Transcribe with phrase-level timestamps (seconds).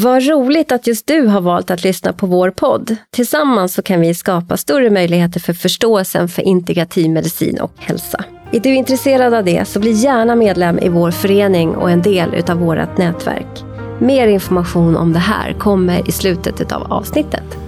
[0.00, 2.96] Vad roligt att just du har valt att lyssna på vår podd.
[3.10, 8.24] Tillsammans så kan vi skapa större möjligheter för förståelsen för integrativ medicin och hälsa.
[8.52, 12.50] Är du intresserad av det så bli gärna medlem i vår förening och en del
[12.50, 13.64] av vårt nätverk.
[14.00, 17.58] Mer information om det här kommer i slutet av avsnittet.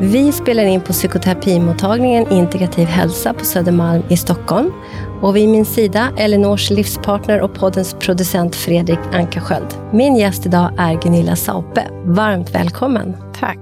[0.00, 4.72] Vi spelar in på psykoterapimottagningen Integrativ hälsa på Södermalm i Stockholm.
[5.22, 9.66] Och vid min sida Elinors livspartner och poddens producent Fredrik Ankarsköld.
[9.92, 11.88] Min gäst idag är Gunilla Saupe.
[12.04, 13.16] Varmt välkommen.
[13.40, 13.58] Tack.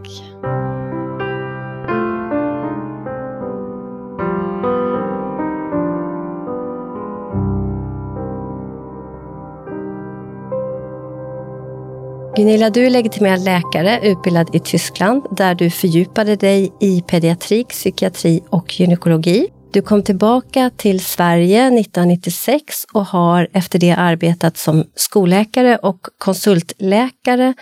[12.36, 18.42] Gunilla, du är legitimerad läkare utbildad i Tyskland där du fördjupade dig i pediatrik, psykiatri
[18.50, 19.48] och gynekologi.
[19.74, 27.55] Du kom tillbaka till Sverige 1996 och har efter det arbetat som skolläkare och konsultläkare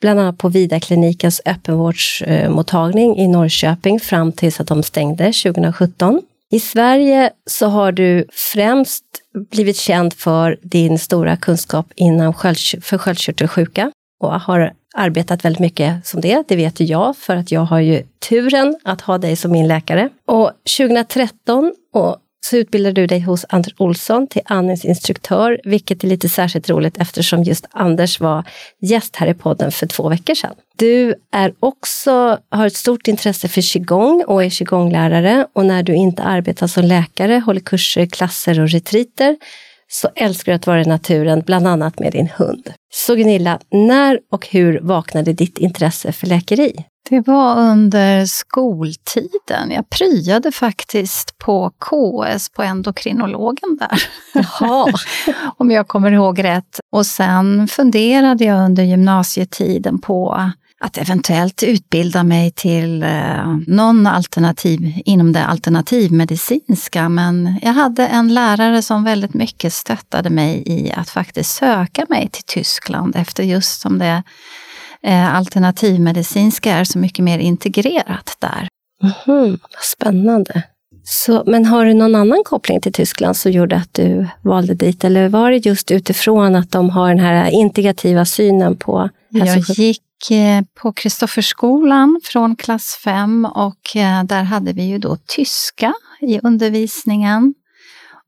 [0.00, 6.22] bland annat på Vidarklinikens öppenvårdsmottagning i Norrköping fram tills att de stängde 2017.
[6.50, 9.04] I Sverige så har du främst
[9.50, 12.34] blivit känd för din stora kunskap inom
[12.82, 16.44] för sköldkörtelsjuka och har arbetat väldigt mycket som det.
[16.48, 19.68] Det vet ju jag, för att jag har ju turen att ha dig som min
[19.68, 20.08] läkare.
[20.26, 22.16] Och 2013 och
[22.50, 27.42] så utbildade du dig hos Anders Olsson till andningsinstruktör, vilket är lite särskilt roligt eftersom
[27.42, 28.44] just Anders var
[28.80, 30.54] gäst här i podden för två veckor sedan.
[30.76, 35.94] Du är också, har ett stort intresse för qigong och är qigonglärare och när du
[35.94, 39.36] inte arbetar som läkare, håller kurser, klasser och retriter
[39.88, 42.72] så älskar du att vara i naturen, bland annat med din hund.
[42.94, 46.84] Så Gunilla, när och hur vaknade ditt intresse för läkeri?
[47.10, 49.70] Det var under skoltiden.
[49.70, 54.02] Jag pryade faktiskt på KS, på endokrinologen där.
[54.34, 54.92] Jaha.
[55.56, 56.80] Om jag kommer ihåg rätt.
[56.92, 60.50] Och sen funderade jag under gymnasietiden på
[60.80, 67.08] att eventuellt utbilda mig till eh, någon alternativ inom det alternativmedicinska.
[67.08, 72.28] Men jag hade en lärare som väldigt mycket stöttade mig i att faktiskt söka mig
[72.32, 74.22] till Tyskland efter just som det
[75.02, 78.68] eh, alternativmedicinska är så mycket mer integrerat där.
[79.26, 80.62] Mm, spännande.
[81.04, 85.04] Så, men har du någon annan koppling till Tyskland som gjorde att du valde dit?
[85.04, 90.02] Eller var det just utifrån att de har den här integrativa synen på Jag gick
[90.30, 96.40] Eh, på Kristofferskolan från klass 5 och eh, där hade vi ju då tyska i
[96.42, 97.54] undervisningen.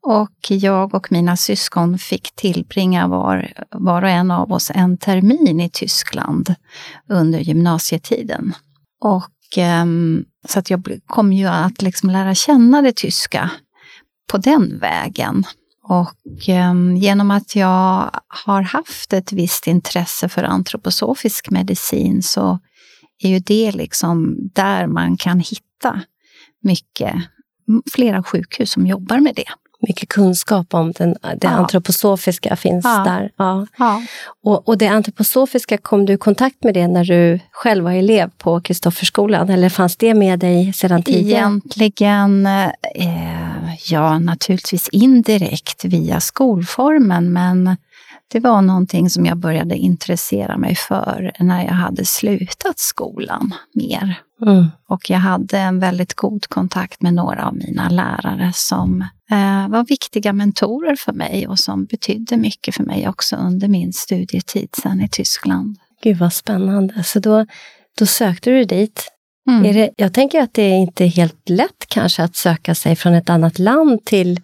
[0.02, 5.60] Och jag och mina syskon fick tillbringa var, var och en av oss en termin
[5.60, 6.54] i Tyskland
[7.08, 8.54] under gymnasietiden.
[9.00, 13.50] Och, ehm, så att jag kom ju att liksom lära känna det tyska
[14.30, 15.44] på den vägen.
[15.88, 22.58] Och eh, genom att jag har haft ett visst intresse för antroposofisk medicin så
[23.22, 26.02] är ju det liksom där man kan hitta
[26.62, 27.14] mycket,
[27.92, 29.48] flera sjukhus som jobbar med det
[29.80, 31.48] mycket kunskap om den, det ja.
[31.48, 33.04] antroposofiska finns ja.
[33.04, 33.30] där.
[33.36, 33.66] Ja.
[33.78, 34.02] ja.
[34.44, 38.30] Och, och det antroposofiska, kom du i kontakt med det när du själv var elev
[38.38, 39.50] på Kristofferskolan?
[39.50, 41.40] Eller fanns det med dig sedan tidigare?
[41.40, 42.70] Egentligen, eh,
[43.90, 47.76] ja naturligtvis indirekt via skolformen, men
[48.32, 54.22] det var någonting som jag började intressera mig för när jag hade slutat skolan mer.
[54.46, 54.66] Mm.
[54.88, 59.00] Och jag hade en väldigt god kontakt med några av mina lärare som
[59.30, 63.92] eh, var viktiga mentorer för mig och som betydde mycket för mig också under min
[63.92, 65.76] studietid sen i Tyskland.
[66.02, 67.04] Gud vad spännande.
[67.04, 67.46] Så då,
[67.98, 69.08] då sökte du dit.
[69.48, 69.64] Mm.
[69.64, 73.14] Är det, jag tänker att det är inte helt lätt kanske att söka sig från
[73.14, 74.40] ett annat land till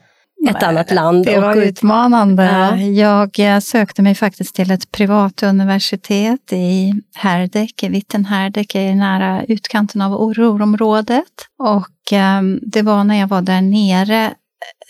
[0.48, 1.26] ett annat land.
[1.26, 2.44] Det var utmanande.
[2.44, 2.76] Ja.
[2.76, 10.00] Jag eh, sökte mig faktiskt till ett privat universitet i Herdek, i Wittenherdek, nära utkanten
[10.00, 11.24] av Ruhrområdet.
[11.58, 14.34] Och um, det var när jag var där nere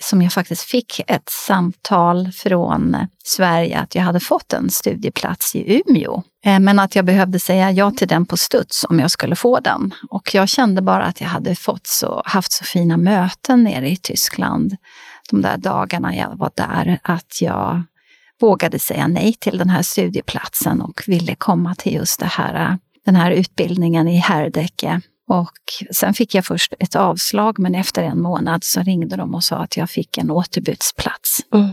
[0.01, 5.83] som jag faktiskt fick ett samtal från Sverige att jag hade fått en studieplats i
[5.87, 6.23] Umeå.
[6.45, 9.61] Eh, men att jag behövde säga ja till den på studs om jag skulle få
[9.61, 9.95] den.
[10.11, 13.97] Och jag kände bara att jag hade fått så, haft så fina möten nere i
[13.97, 14.77] Tyskland
[15.31, 17.83] de där dagarna jag var där, att jag
[18.41, 23.17] vågade säga nej till den här studieplatsen och ville komma till just det här, den
[23.17, 25.01] här utbildningen i Herdecke.
[25.29, 25.59] Och
[25.91, 29.57] sen fick jag först ett avslag, men efter en månad så ringde de och sa
[29.57, 31.41] att jag fick en återbudsplats.
[31.55, 31.71] Mm.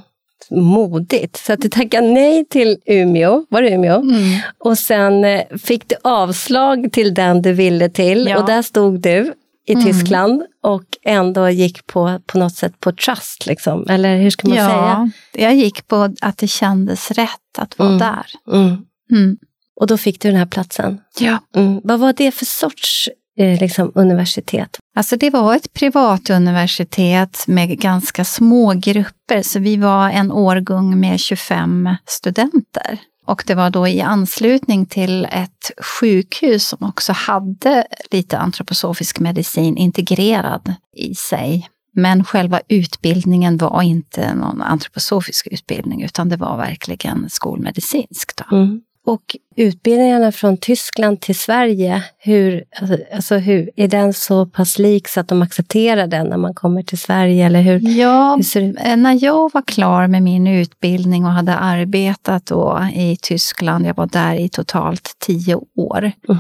[0.50, 1.38] Modigt!
[1.38, 4.02] Så att du tackade nej till Umeå, var det Umeå?
[4.02, 4.40] Mm.
[4.58, 8.40] Och sen eh, fick du avslag till den du ville till ja.
[8.40, 9.34] och där stod du
[9.68, 9.86] i mm.
[9.86, 13.86] Tyskland och ändå gick på, på något sätt på trust, liksom.
[13.90, 15.12] eller hur ska man ja, säga?
[15.48, 18.00] Jag gick på att det kändes rätt att vara mm.
[18.00, 18.26] där.
[18.56, 18.78] Mm.
[19.12, 19.38] Mm.
[19.76, 21.02] Och då fick du den här platsen.
[21.20, 21.38] Ja.
[21.56, 21.82] Mm.
[21.84, 23.10] Vad var det för sorts
[23.42, 24.78] liksom, universitet?
[24.96, 31.00] Alltså det var ett privat universitet med ganska små grupper, så vi var en årgång
[31.00, 33.00] med 25 studenter.
[33.26, 39.78] Och det var då i anslutning till ett sjukhus som också hade lite antroposofisk medicin
[39.78, 41.70] integrerad i sig.
[41.94, 48.32] Men själva utbildningen var inte någon antroposofisk utbildning, utan det var verkligen skolmedicinsk.
[48.36, 48.58] Då.
[48.58, 48.82] Mm.
[49.06, 55.08] Och utbildningarna från Tyskland till Sverige, hur, alltså, alltså, hur, är den så pass lik
[55.08, 57.46] så att de accepterar den när man kommer till Sverige?
[57.46, 58.88] Eller hur, Ja, hur?
[58.88, 63.96] Eh, när jag var klar med min utbildning och hade arbetat då i Tyskland, jag
[63.96, 66.40] var där i totalt tio år, Mm.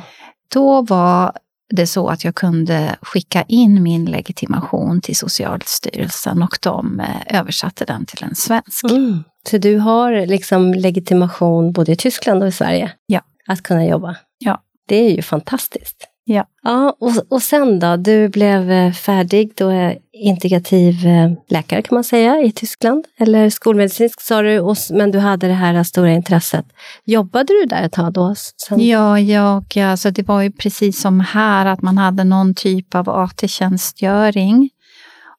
[0.53, 1.31] då var
[1.71, 7.85] det så att jag kunde skicka in min legitimation till Socialstyrelsen och de eh, översatte
[7.85, 8.83] den till en svensk.
[8.83, 9.23] Mm.
[9.49, 12.91] Så du har liksom legitimation både i Tyskland och i Sverige?
[13.05, 13.21] Ja.
[13.47, 14.15] Att kunna jobba?
[14.37, 14.61] Ja.
[14.87, 16.07] Det är ju fantastiskt.
[16.23, 16.45] Ja.
[16.63, 17.95] Ja, och, och sen då?
[17.95, 23.05] Du blev eh, färdig, då är integrativ eh, läkare kan man säga i Tyskland.
[23.17, 26.65] Eller skolmedicinsk sa du, men du hade det här stora intresset.
[27.05, 28.35] Jobbade du där ett tag då?
[28.67, 28.87] Sen?
[28.87, 33.09] Ja, jag, alltså det var ju precis som här att man hade någon typ av
[33.09, 34.69] AT-tjänstgöring.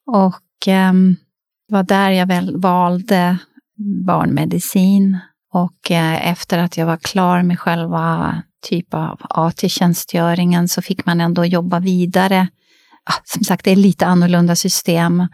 [0.05, 1.15] Och ehm,
[1.67, 3.37] det var där jag väl valde
[4.05, 5.17] barnmedicin.
[5.53, 11.21] Och eh, efter att jag var klar med själva typ av AT-tjänstgöringen så fick man
[11.21, 12.47] ändå jobba vidare.
[13.23, 15.27] Som sagt, det är lite annorlunda system.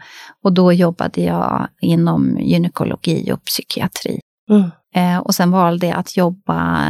[0.44, 4.20] Och då jobbade jag inom gynekologi och psykiatri.
[4.50, 4.70] Mm.
[4.94, 6.80] Eh, och sen valde jag att jobba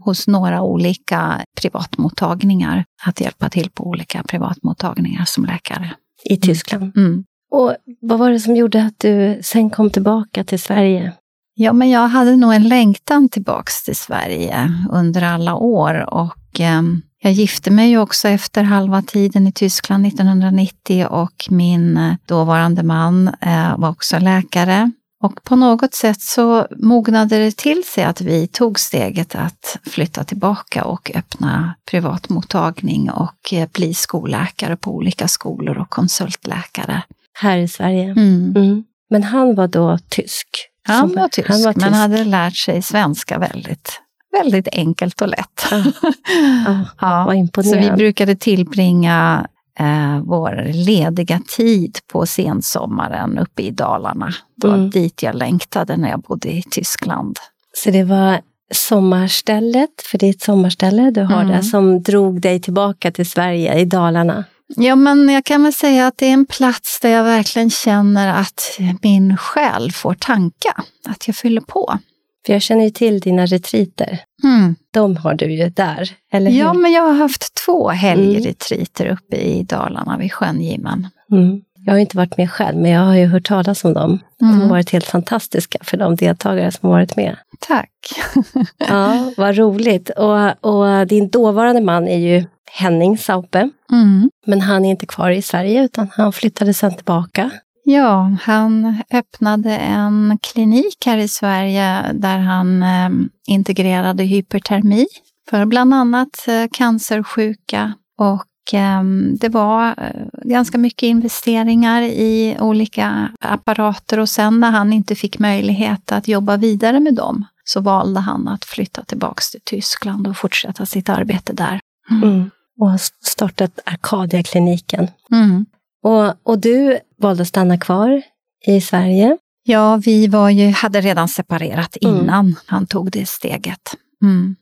[0.00, 2.84] hos några olika privatmottagningar.
[3.06, 5.90] Att hjälpa till på olika privatmottagningar som läkare.
[6.24, 6.96] I Tyskland.
[6.96, 7.24] Mm.
[7.50, 11.12] Och vad var det som gjorde att du sen kom tillbaka till Sverige?
[11.54, 16.14] Ja, men jag hade nog en längtan tillbaks till Sverige under alla år.
[16.14, 16.82] Och eh,
[17.24, 23.28] jag gifte mig också efter halva tiden i Tyskland 1990 och min eh, dåvarande man
[23.40, 24.90] eh, var också läkare.
[25.22, 30.24] Och på något sätt så mognade det till sig att vi tog steget att flytta
[30.24, 37.02] tillbaka och öppna privatmottagning och eh, bli skolläkare på olika skolor och konsultläkare.
[37.38, 38.04] Här i Sverige.
[38.04, 38.54] Mm.
[38.56, 38.84] Mm.
[39.10, 40.48] Men han var då tysk?
[40.88, 41.94] Han var tysk, han var men tysk.
[41.94, 44.00] hade lärt sig svenska väldigt,
[44.42, 45.64] väldigt enkelt och lätt.
[45.70, 45.84] Ja.
[47.00, 49.46] Ja, Ja, Så vi brukade tillbringa
[49.78, 54.34] eh, vår lediga tid på sensommaren uppe i Dalarna.
[54.56, 54.90] Det var Mm.
[54.90, 57.38] dit jag längtade när jag bodde i Tyskland.
[57.76, 58.40] Så det var
[58.72, 61.48] sommarstället, för det är ett sommarställe du har Mm.
[61.48, 64.44] där, som drog dig tillbaka till Sverige i Dalarna.
[64.76, 68.40] Ja, men jag kan väl säga att det är en plats där jag verkligen känner
[68.40, 71.98] att min själ får tanka, att jag fyller på.
[72.46, 74.20] För jag känner ju till dina retriter.
[74.44, 74.74] Mm.
[74.90, 76.58] De har du ju där, eller hur?
[76.58, 81.08] Ja, men jag har haft två helgretriter uppe i Dalarna vid sjön Gimmen.
[81.32, 81.60] Mm.
[81.86, 84.18] Jag har inte varit med själv, men jag har ju hört talas om dem.
[84.38, 84.68] De har Mm.
[84.68, 87.36] varit helt fantastiska för de deltagare som har varit med.
[87.68, 87.90] Tack.
[88.88, 90.10] Ja, vad roligt.
[90.10, 93.70] Och, och din dåvarande man är ju Henning Saupe.
[93.92, 94.30] Mm.
[94.46, 97.50] Men han är inte kvar i Sverige, utan han flyttade sen tillbaka.
[97.86, 103.10] Ja, han öppnade en klinik här i Sverige där han eh,
[103.46, 105.06] integrerade hypertermi
[105.50, 107.92] för bland annat eh, cancersjuka.
[108.18, 109.02] Och eh,
[109.40, 115.38] det var eh, ganska mycket investeringar i olika apparater och sen när han inte fick
[115.38, 120.36] möjlighet att jobba vidare med dem så valde han att flytta tillbaks till Tyskland och
[120.36, 121.80] fortsätta sitt arbete där.
[122.10, 122.50] Mm.
[122.78, 125.08] Och har startat Arcadia-kliniken.
[125.32, 125.66] Mm.
[126.02, 128.22] Och, och du valde att stanna kvar
[128.66, 129.36] i Sverige.
[129.66, 132.16] Ja, vi var ju, hade redan separerat Mm.
[132.16, 133.80] innan han tog det steget.
[134.22, 134.56] Mm.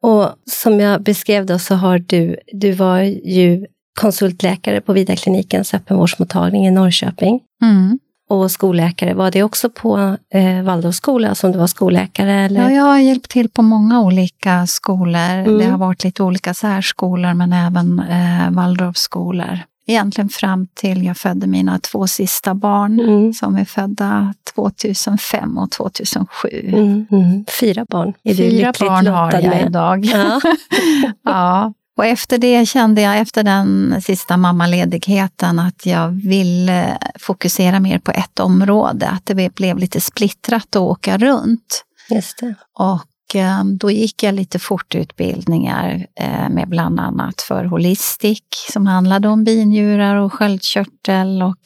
[0.00, 3.66] Och som jag beskrev då så har du, du var ju
[4.00, 7.40] konsultläkare på Vidarklinikens öppenvårdsmottagning i Norrköping.
[7.62, 7.98] Mm.
[8.30, 12.32] Och skolläkare, var det också på eh, Waldorfskola som du var skolläkare?
[12.32, 12.60] Eller?
[12.60, 15.20] Ja, jag har hjälpt till på många olika skolor.
[15.20, 15.58] Mm.
[15.58, 19.58] Det har varit lite olika särskolor men även eh, Waldorfskolor.
[19.90, 23.32] Egentligen fram till jag födde mina två sista barn Mm.
[23.32, 26.48] som är födda 2005 och 2007.
[26.72, 27.44] Mm, mm.
[27.60, 29.66] Fyra barn är du Fyra lyckligt barn har jag med.
[29.66, 30.04] idag.
[30.04, 30.40] Ja.
[31.24, 37.98] Ja, och efter det kände jag, efter den sista mammaledigheten, att jag ville fokusera mer
[37.98, 39.08] på ett område.
[39.08, 41.84] Att det blev lite splittrat att åka runt.
[42.10, 42.54] Just det.
[42.78, 43.00] Och
[43.34, 49.44] Eh, då gick jag lite fortutbildningar eh, med bland annat för Holistic som handlade om
[49.44, 51.42] binjurar och sköldkörtel.
[51.42, 51.60] Och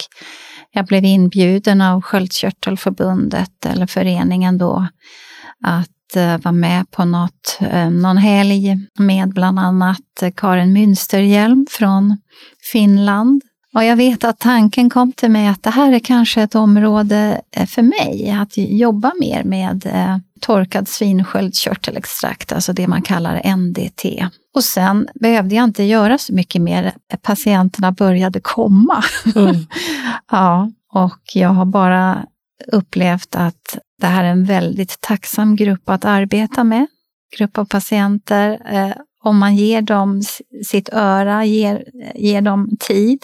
[0.72, 4.86] jag blev inbjuden av Sköldkörtelförbundet, eller föreningen då,
[5.64, 7.58] att eh, vara med på något,
[8.02, 12.18] någon helg med bland annat Karin Münsterhjelm från
[12.72, 13.42] Finland.
[13.74, 17.40] Och jag vet att tanken kom till mig att det här är kanske ett område
[17.66, 19.86] för mig, att jobba mer med
[20.44, 24.04] torkad svinsköldkörtelextrakt, alltså det man kallar NDT.
[24.54, 26.92] Och sen behövde jag inte göra så mycket mer.
[27.22, 29.04] Patienterna började komma.
[29.36, 29.56] Mm.
[30.30, 32.26] ja, och jag har bara
[32.72, 36.86] upplevt att det här är en väldigt tacksam grupp att arbeta med.
[37.38, 38.60] Grupp av patienter.
[38.72, 40.22] Eh, om man ger dem
[40.64, 41.84] sitt öra, ger,
[42.14, 43.18] ger dem tid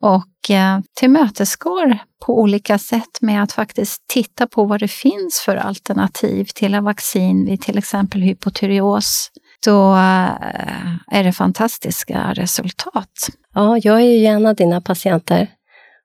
[0.00, 5.56] och eh, tillmötesgår på olika sätt med att faktiskt titta på vad det finns för
[5.56, 9.30] alternativ till en vaccin vid till exempel hypotyreos
[9.64, 10.30] då eh,
[11.12, 13.28] är det fantastiska resultat.
[13.54, 15.48] Ja, jag är ju en av dina patienter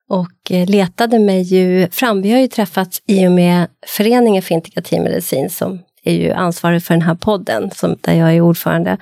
[0.09, 2.21] och eh, letade mig ju fram.
[2.21, 6.83] Vi har ju träffats i och med Föreningen för integrativ medicin som är ju ansvarig
[6.83, 8.97] för den här podden, som, där jag är ordförande,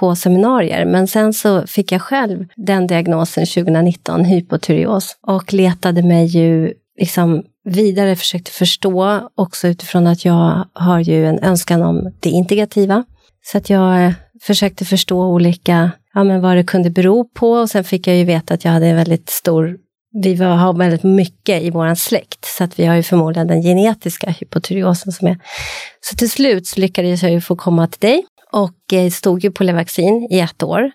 [0.00, 0.84] på seminarier.
[0.84, 7.42] Men sen så fick jag själv den diagnosen 2019, hypotyreos, och letade mig ju liksom
[7.64, 13.04] vidare, försökte förstå också utifrån att jag har ju en önskan om det integrativa.
[13.44, 17.70] Så att jag eh, försökte förstå olika, ja men vad det kunde bero på och
[17.70, 19.76] sen fick jag ju veta att jag hade en väldigt stor
[20.22, 24.30] vi har väldigt mycket i vår släkt, så att vi har ju förmodligen den genetiska
[24.30, 25.38] hypotyreosen som är...
[26.00, 29.50] Så till slut så lyckades jag ju få komma till dig och eh, stod ju
[29.50, 30.90] på Levaxin i ett år,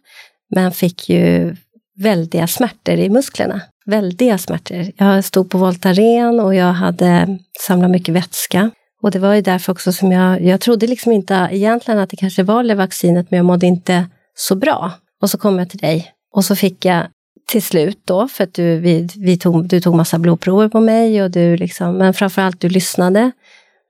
[0.55, 1.55] men fick ju
[1.99, 3.61] väldiga smärtor i musklerna.
[3.85, 4.91] Väldiga smärtor.
[4.97, 8.71] Jag stod på Voltaren och jag hade samlat mycket vätska.
[9.03, 12.17] Och det var ju därför också som jag, jag trodde liksom inte egentligen att det
[12.17, 14.91] kanske var Levaxinet, men jag mådde inte så bra.
[15.21, 17.07] Och så kom jag till dig och så fick jag
[17.47, 21.23] till slut då, för att du, vi, vi tog, du tog massa blodprover på mig,
[21.23, 23.31] och du liksom, men framförallt du lyssnade.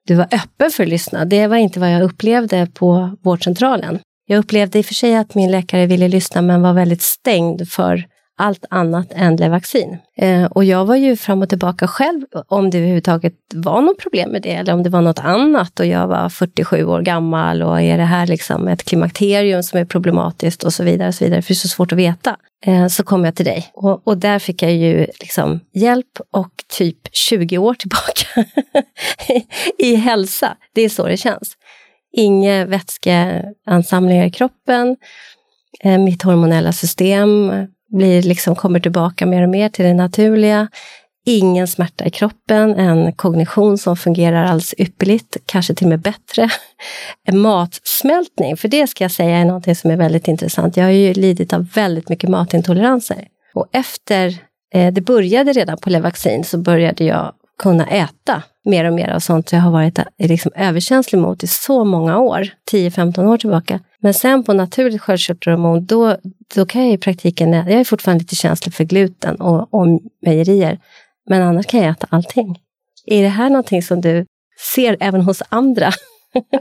[0.07, 1.25] Du var öppen för att lyssna.
[1.25, 3.99] Det var inte vad jag upplevde på vårdcentralen.
[4.25, 7.69] Jag upplevde i och för sig att min läkare ville lyssna, men var väldigt stängd
[7.69, 8.05] för
[8.41, 9.97] allt annat än Levaxin.
[10.17, 14.29] Eh, och jag var ju fram och tillbaka själv om det överhuvudtaget var något problem
[14.31, 17.81] med det eller om det var något annat och jag var 47 år gammal och
[17.81, 21.07] är det här liksom ett klimakterium som är problematiskt och så vidare.
[21.07, 21.41] Och så vidare.
[21.41, 22.37] För det är så svårt att veta.
[22.65, 26.51] Eh, så kom jag till dig och, och där fick jag ju liksom hjälp och
[26.77, 28.45] typ 20 år tillbaka
[29.77, 30.57] i hälsa.
[30.73, 31.57] Det är så det känns.
[32.13, 34.97] Inga vätskeansamlingar i kroppen,
[35.83, 37.51] eh, mitt hormonella system
[37.91, 40.67] blir liksom, kommer tillbaka mer och mer till det naturliga.
[41.25, 46.49] Ingen smärta i kroppen, en kognition som fungerar alldeles ypperligt, kanske till och med bättre.
[47.27, 50.77] En matsmältning, för det ska jag säga är något som är väldigt intressant.
[50.77, 53.27] Jag har ju lidit av väldigt mycket matintoleranser.
[53.53, 54.35] Och efter,
[54.73, 59.19] eh, det började redan på Levaxin, så började jag kunna äta mer och mer av
[59.19, 63.79] sånt jag har varit liksom överkänslig mot i så många år, 10-15 år tillbaka.
[63.99, 66.17] Men sen på naturligt sköldkörtelhormon, då,
[66.55, 70.79] då kan jag i praktiken, jag är fortfarande lite känslig för gluten och, och mejerier,
[71.29, 72.59] men annars kan jag äta allting.
[73.05, 74.25] Är det här någonting som du
[74.75, 75.91] ser även hos andra?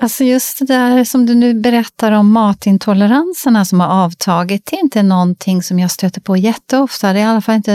[0.01, 4.81] Alltså just det där som du nu berättar om matintoleranserna som har avtagit, det är
[4.81, 7.13] inte någonting som jag stöter på jätteofta.
[7.13, 7.75] Det är i alla fall inte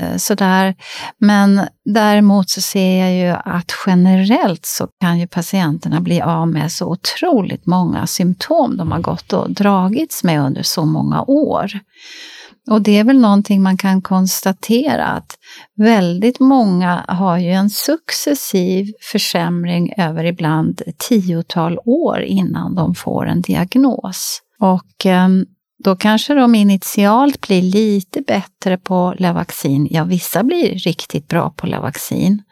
[0.00, 0.74] eh, sådär.
[1.18, 6.72] Men däremot så ser jag ju att generellt så kan ju patienterna bli av med
[6.72, 11.70] så otroligt många symptom de har gått och dragits med under så många år.
[12.70, 15.38] Och det är väl någonting man kan konstatera att
[15.76, 23.40] väldigt många har ju en successiv försämring över ibland tiotal år innan de får en
[23.42, 24.40] diagnos.
[24.60, 25.46] Och ehm,
[25.84, 29.88] då kanske de initialt blir lite bättre på Levaxin.
[29.90, 32.42] Ja, vissa blir riktigt bra på Levaxin.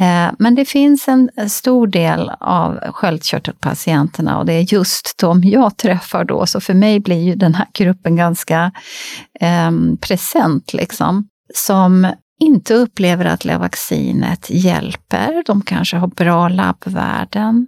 [0.00, 5.76] Eh, men det finns en stor del av sköldkörtelpatienterna och det är just de jag
[5.76, 8.72] träffar då, så för mig blir ju den här gruppen ganska
[9.40, 11.28] eh, present liksom.
[11.54, 15.42] Som inte upplever att Levaxinet hjälper.
[15.46, 17.66] De kanske har bra labbvärden.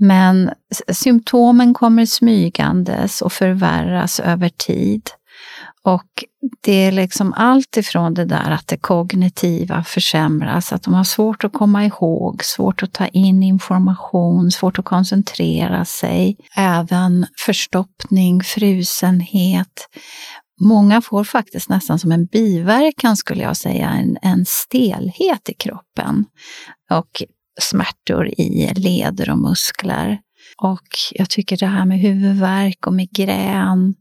[0.00, 0.50] Men
[0.92, 5.10] symptomen kommer smygandes och förvärras över tid.
[5.82, 6.24] Och
[6.60, 11.44] det är liksom allt ifrån det där att det kognitiva försämras, att de har svårt
[11.44, 16.36] att komma ihåg, svårt att ta in information, svårt att koncentrera sig.
[16.56, 19.88] Även förstoppning, frusenhet.
[20.60, 26.24] Många får faktiskt nästan som en biverkan skulle jag säga, en, en stelhet i kroppen.
[26.90, 27.22] Och
[27.60, 30.18] smärtor i leder och muskler.
[30.62, 33.94] Och jag tycker det här med huvudvärk och migrän,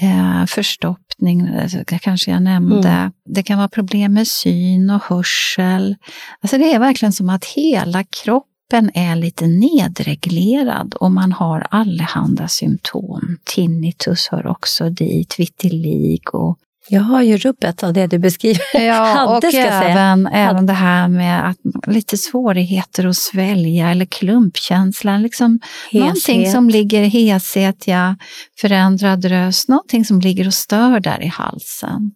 [0.00, 1.46] eh, förstoppning,
[1.86, 2.88] det kanske jag nämnde.
[2.88, 3.12] Mm.
[3.28, 5.96] Det kan vara problem med syn och hörsel.
[6.42, 11.66] Alltså det är verkligen som att hela kroppen kroppen är lite nedreglerad och man har
[11.70, 13.38] allehanda symptom.
[13.44, 16.38] Tinnitus hör också dit, vitiligo.
[16.38, 18.62] och jag har ju rubbet av det du beskriver.
[18.74, 25.18] Ja, och även, även det här med att lite svårigheter att svälja eller klumpkänsla.
[25.18, 25.60] Liksom
[25.92, 28.16] någonting som ligger, heshet, ja,
[28.60, 32.12] förändrad röst, någonting som ligger och stör där i halsen.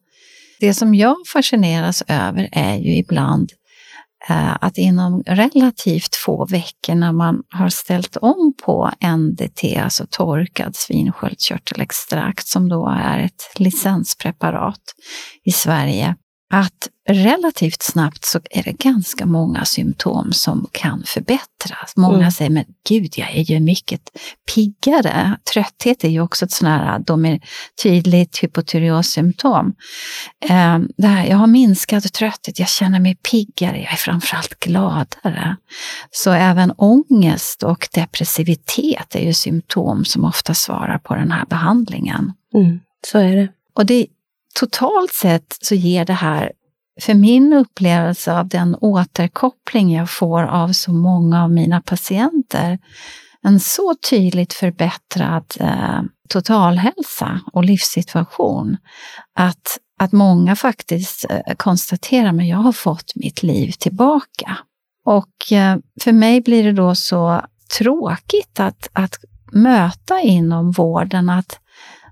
[0.60, 3.52] Det som jag fascineras över är ju ibland
[4.30, 10.76] Eh, att inom relativt få veckor när man har ställt om på NDT, alltså torkad
[10.76, 14.82] svinsköldkörtelextrakt, som då är ett licenspreparat
[15.44, 16.16] i Sverige,
[16.50, 21.96] att relativt snabbt så är det ganska många symptom som kan förbättras.
[21.96, 22.30] Många mm.
[22.30, 24.00] säger, men gud, jag är ju mycket
[24.54, 25.38] piggare.
[25.52, 27.40] Trötthet är ju också ett sånt här de är
[27.82, 29.74] tydligt hypotyreossymptom.
[30.48, 35.56] Eh, det här, jag har minskat trötthet, jag känner mig piggare, jag är framförallt gladare.
[36.10, 42.32] Så även ångest och depressivitet är ju symptom som ofta svarar på den här behandlingen.
[42.54, 43.48] Mm, så är det.
[43.74, 44.06] Och det
[44.58, 46.52] totalt sett så ger det här,
[47.00, 52.78] för min upplevelse av den återkoppling jag får av så många av mina patienter,
[53.42, 58.76] en så tydligt förbättrad eh, totalhälsa och livssituation
[59.34, 64.58] att, att många faktiskt eh, konstaterar att jag har fått mitt liv tillbaka.
[65.04, 67.42] Och eh, för mig blir det då så
[67.78, 69.14] tråkigt att, att
[69.52, 71.60] möta inom vården att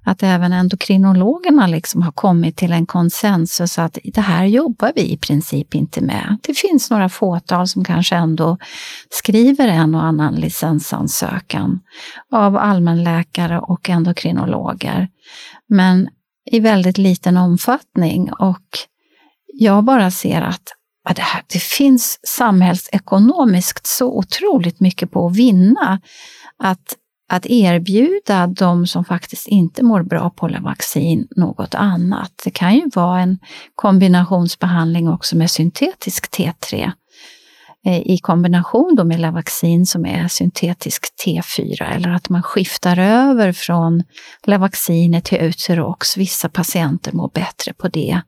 [0.07, 5.17] att även endokrinologerna liksom har kommit till en konsensus att det här jobbar vi i
[5.17, 6.37] princip inte med.
[6.43, 8.59] Det finns några fåtal som kanske ändå
[9.11, 11.81] skriver en och annan licensansökan
[12.33, 15.09] av allmänläkare och endokrinologer.
[15.69, 16.09] Men
[16.51, 18.67] i väldigt liten omfattning och
[19.53, 20.63] jag bara ser att
[21.15, 26.01] det, här, det finns samhällsekonomiskt så otroligt mycket på att vinna.
[26.59, 26.97] Att
[27.29, 32.33] att erbjuda de som faktiskt inte mår bra på Levaxin något annat.
[32.45, 33.39] Det kan ju vara en
[33.75, 36.93] kombinationsbehandling också med syntetisk T3
[37.87, 43.53] eh, i kombination då med Levaxin som är syntetisk T4 eller att man skiftar över
[43.53, 44.03] från
[44.45, 46.17] Levaxiner till Uterox.
[46.17, 48.21] Vissa patienter mår bättre på det.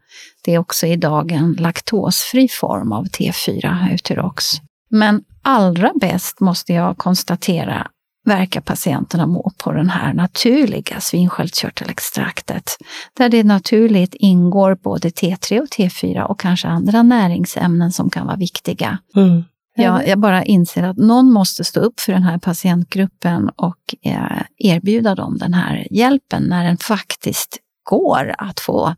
[0.45, 4.45] Det är också idag en laktosfri form av T4 Uterox.
[4.91, 7.87] Men allra bäst måste jag konstatera
[8.29, 12.71] verkar patienterna må på den här naturliga svinsköldkörtelextraktet,
[13.17, 18.37] där det naturligt ingår både T3 och T4 och kanske andra näringsämnen som kan vara
[18.37, 18.99] viktiga.
[19.17, 19.45] Mm.
[19.77, 24.43] Jag, jag bara inser att någon måste stå upp för den här patientgruppen och eh,
[24.59, 27.59] erbjuda dem den här hjälpen när den faktiskt
[27.91, 28.95] går att få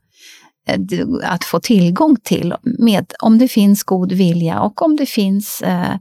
[0.70, 0.78] Eh,
[1.22, 5.96] att få tillgång till med, om det finns god vilja och om det finns eh,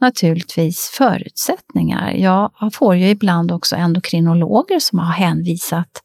[0.00, 2.12] naturligtvis förutsättningar.
[2.12, 6.02] Jag får ju ibland också endokrinologer som har hänvisat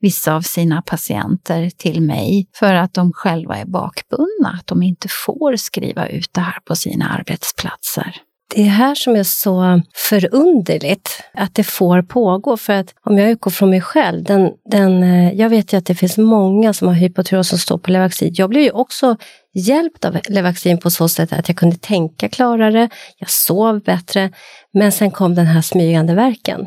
[0.00, 5.08] vissa av sina patienter till mig för att de själva är bakbundna, att de inte
[5.26, 8.16] får skriva ut det här på sina arbetsplatser.
[8.54, 12.56] Det är här som är så förunderligt att det får pågå.
[12.56, 15.86] För att om jag utgår från mig själv, den, den, eh, jag vet ju att
[15.86, 18.34] det finns många som har hypotyreos som står på Levaxin.
[18.36, 19.16] Jag blev ju också
[19.54, 22.88] hjälpt av Levaxin på så sätt att jag kunde tänka klarare,
[23.18, 24.30] jag sov bättre,
[24.72, 26.66] men sen kom den här smygande verken.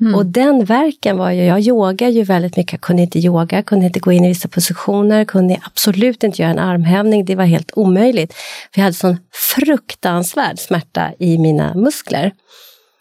[0.00, 0.14] Mm.
[0.14, 3.86] Och den verken var ju, jag yogar ju väldigt mycket, jag kunde inte yoga, kunde
[3.86, 7.70] inte gå in i vissa positioner, kunde absolut inte göra en armhävning, det var helt
[7.74, 8.34] omöjligt.
[8.74, 9.18] För jag hade sån
[9.54, 12.32] fruktansvärd smärta i mina muskler.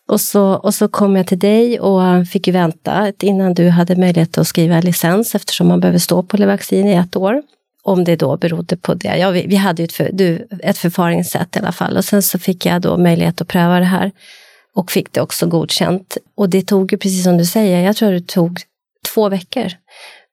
[0.08, 3.96] Och så, och så kom jag till dig och fick ju vänta innan du hade
[3.96, 7.42] möjlighet att skriva licens eftersom man behöver stå på Levaxin i ett år.
[7.84, 9.18] Om det då berodde på det.
[9.18, 12.22] Ja, vi, vi hade ju ett, för, du, ett förfaringssätt i alla fall och sen
[12.22, 14.12] så fick jag då möjlighet att pröva det här
[14.76, 16.18] och fick det också godkänt.
[16.36, 18.62] Och det tog ju, precis som du säger, jag tror det tog
[19.14, 19.72] två veckor.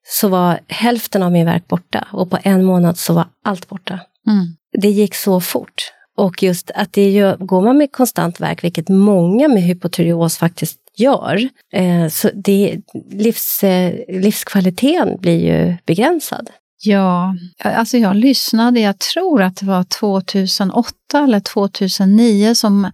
[0.09, 4.01] Så var hälften av min verk borta och på en månad så var allt borta.
[4.27, 4.57] Mm.
[4.79, 5.93] Det gick så fort.
[6.17, 10.79] Och just att det ju, går man med konstant verk, vilket många med hypotyreos faktiskt
[10.97, 16.51] gör, eh, så det, livs, eh, livskvaliteten blir ju begränsad.
[16.85, 22.85] Ja, alltså jag lyssnade, jag tror att det var 2008 eller 2009 som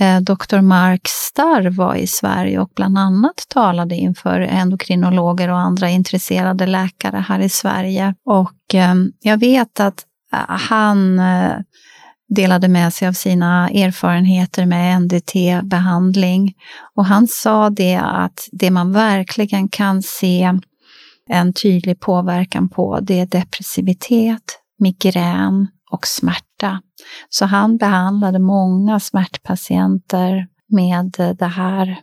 [0.00, 0.60] eh, Dr.
[0.60, 7.24] Mark Starr var i Sverige och bland annat talade inför endokrinologer och andra intresserade läkare
[7.28, 8.14] här i Sverige.
[8.26, 11.52] Och eh, jag vet att eh, han eh,
[12.28, 16.54] delade med sig av sina erfarenheter med NDT-behandling.
[16.96, 20.58] Och han sa det att det man verkligen kan se
[21.30, 26.80] en tydlig påverkan på det är depressivitet, migrän och smärta.
[27.28, 31.96] Så han behandlade många smärtpatienter med det här.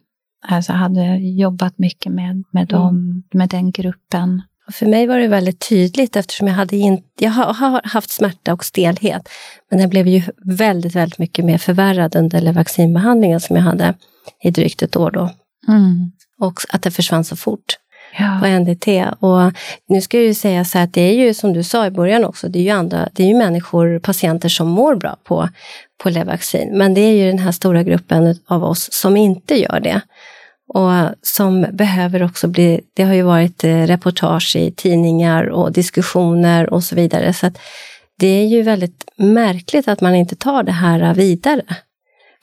[0.47, 3.23] Alltså hade jobbat mycket med, med, dem, mm.
[3.33, 4.41] med den gruppen.
[4.71, 8.65] För mig var det väldigt tydligt eftersom jag, hade in, jag har haft smärta och
[8.65, 9.29] stelhet.
[9.69, 13.93] Men den blev ju väldigt, väldigt mycket mer förvärrad under Levaxinbehandlingen som jag hade
[14.43, 15.29] i drygt ett år då.
[15.67, 16.11] Mm.
[16.39, 17.77] Och att det försvann så fort
[18.17, 18.39] ja.
[18.41, 18.87] på NDT.
[19.19, 19.53] Och
[19.87, 21.91] nu ska jag ju säga så här att det är ju som du sa i
[21.91, 25.49] början också, det är ju, andra, det är ju människor, patienter som mår bra på,
[26.03, 26.77] på Levaxin.
[26.77, 30.01] Men det är ju den här stora gruppen av oss som inte gör det.
[30.73, 36.73] Och som behöver också bli, det har ju varit eh, reportage i tidningar och diskussioner
[36.73, 37.33] och så vidare.
[37.33, 37.51] Så
[38.19, 41.63] det är ju väldigt märkligt att man inte tar det här vidare.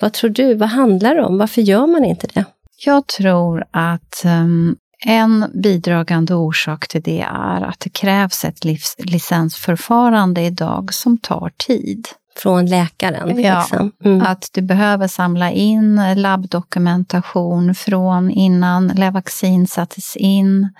[0.00, 1.38] Vad tror du, vad handlar det om?
[1.38, 2.44] Varför gör man inte det?
[2.84, 8.64] Jag tror att um, en bidragande orsak till det är att det krävs ett
[8.98, 12.08] licensförfarande idag som tar tid.
[12.36, 13.42] Från läkaren?
[13.42, 13.92] Ja, liksom.
[14.04, 14.22] mm.
[14.22, 20.72] att du behöver samla in labbdokumentation från innan Levaxin sattes in,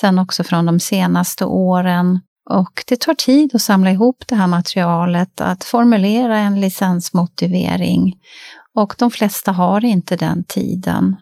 [0.00, 2.20] sen också från de senaste åren.
[2.50, 8.14] Och det tar tid att samla ihop det här materialet, att formulera en licensmotivering.
[8.74, 11.16] Och de flesta har inte den tiden.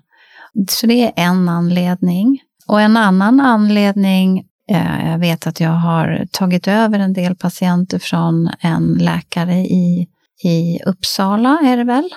[0.71, 2.40] Så det är en anledning.
[2.67, 7.99] Och en annan anledning, eh, jag vet att jag har tagit över en del patienter
[7.99, 10.09] från en läkare i,
[10.45, 12.11] i Uppsala, är det väl,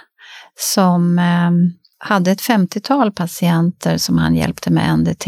[0.55, 1.51] som eh,
[1.99, 5.27] hade ett 50-tal patienter som han hjälpte med NDT.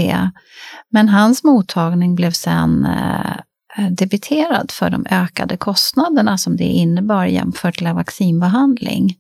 [0.90, 7.82] Men hans mottagning blev sen eh, debiterad för de ökade kostnaderna som det innebar jämfört
[7.82, 9.16] med vaccinbehandling.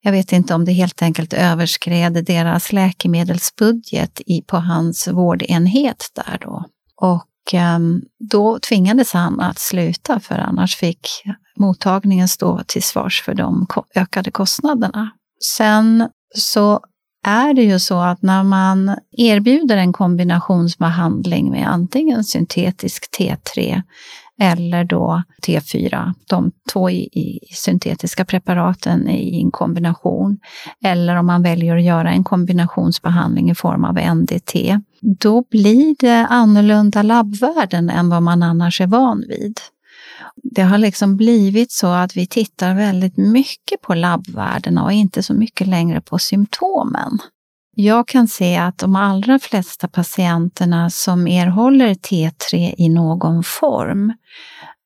[0.00, 6.38] Jag vet inte om det helt enkelt överskred deras läkemedelsbudget i, på hans vårdenhet där
[6.40, 6.64] då.
[6.96, 11.08] Och um, då tvingades han att sluta för annars fick
[11.56, 15.10] mottagningen stå till svars för de ökade kostnaderna.
[15.56, 16.80] Sen så
[17.24, 23.82] är det ju så att när man erbjuder en kombinationsbehandling med antingen syntetisk T3
[24.40, 30.38] eller då T4, de två i, i, syntetiska preparaten i en kombination.
[30.84, 34.78] Eller om man väljer att göra en kombinationsbehandling i form av NDT.
[35.00, 39.60] Då blir det annorlunda labbvärden än vad man annars är van vid.
[40.42, 45.34] Det har liksom blivit så att vi tittar väldigt mycket på labbvärdena och inte så
[45.34, 47.18] mycket längre på symptomen.
[47.80, 54.12] Jag kan se att de allra flesta patienterna som erhåller T3 i någon form,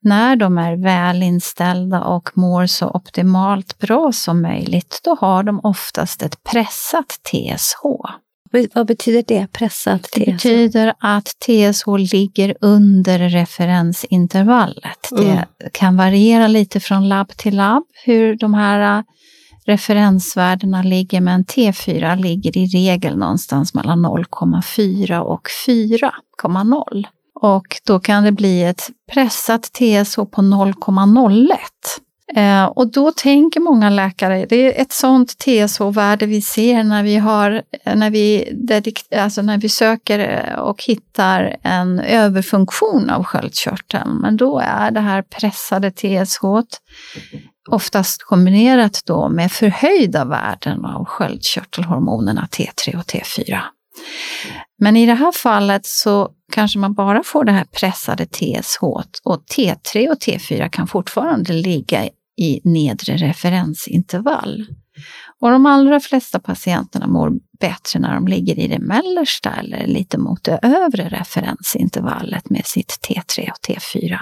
[0.03, 6.23] när de är välinställda och mår så optimalt bra som möjligt, då har de oftast
[6.23, 7.83] ett pressat TSH.
[8.75, 10.19] Vad betyder det, pressat TSH?
[10.19, 15.11] Det betyder att TSH ligger under referensintervallet.
[15.19, 15.39] Mm.
[15.59, 19.05] Det kan variera lite från labb till labb hur de här
[19.67, 27.05] referensvärdena ligger, men T4 ligger i regel någonstans mellan 0,4 och 4,0.
[27.35, 31.57] Och då kan det bli ett pressat TSH på 0,01.
[32.37, 37.17] Eh, och då tänker många läkare, det är ett sånt TSH-värde vi ser när vi,
[37.17, 38.53] har, eh, när, vi
[39.17, 44.19] alltså när vi söker eh, och hittar en överfunktion av sköldkörteln.
[44.21, 46.43] Men då är det här pressade TSH
[47.71, 53.61] oftast kombinerat då med förhöjda värden av sköldkörtelhormonerna T3 och T4.
[54.79, 58.83] Men i det här fallet så kanske man bara får det här pressade TSH
[59.25, 62.09] och T3 och T4 kan fortfarande ligga
[62.41, 64.67] i nedre referensintervall.
[65.43, 70.19] Och de allra flesta patienterna mår bättre när de ligger i det mellersta eller lite
[70.19, 74.19] mot det övre referensintervallet med sitt T3 och T4.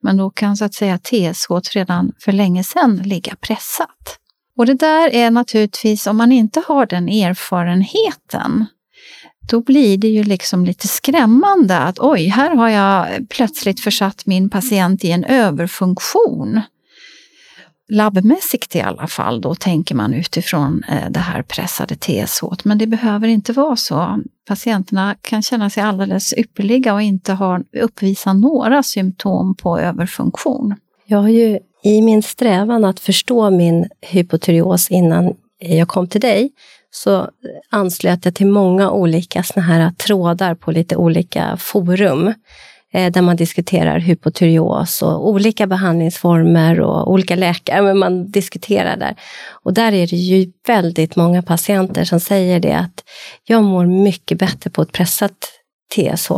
[0.00, 4.18] Men då kan så att säga TSH redan för länge sedan ligga pressat.
[4.56, 8.66] Och det där är naturligtvis, om man inte har den erfarenheten,
[9.50, 14.50] då blir det ju liksom lite skrämmande att oj, här har jag plötsligt försatt min
[14.50, 16.60] patient i en överfunktion
[17.92, 22.44] labbmässigt i alla fall, då tänker man utifrån eh, det här pressade TSH.
[22.64, 24.20] Men det behöver inte vara så.
[24.48, 30.74] Patienterna kan känna sig alldeles ypperliga och inte ha, uppvisa några symptom på överfunktion.
[31.06, 36.50] Jag har ju i min strävan att förstå min hypotyreos innan jag kom till dig,
[36.90, 37.28] så
[37.70, 42.34] anslöt jag till många olika såna här trådar på lite olika forum.
[42.94, 49.16] Eh, där man diskuterar hypotyreos och olika behandlingsformer och olika läkare, men man diskuterar där.
[49.64, 53.04] Och där är det ju väldigt många patienter som säger det att
[53.44, 55.32] jag mår mycket bättre på ett pressat
[55.94, 56.32] TSH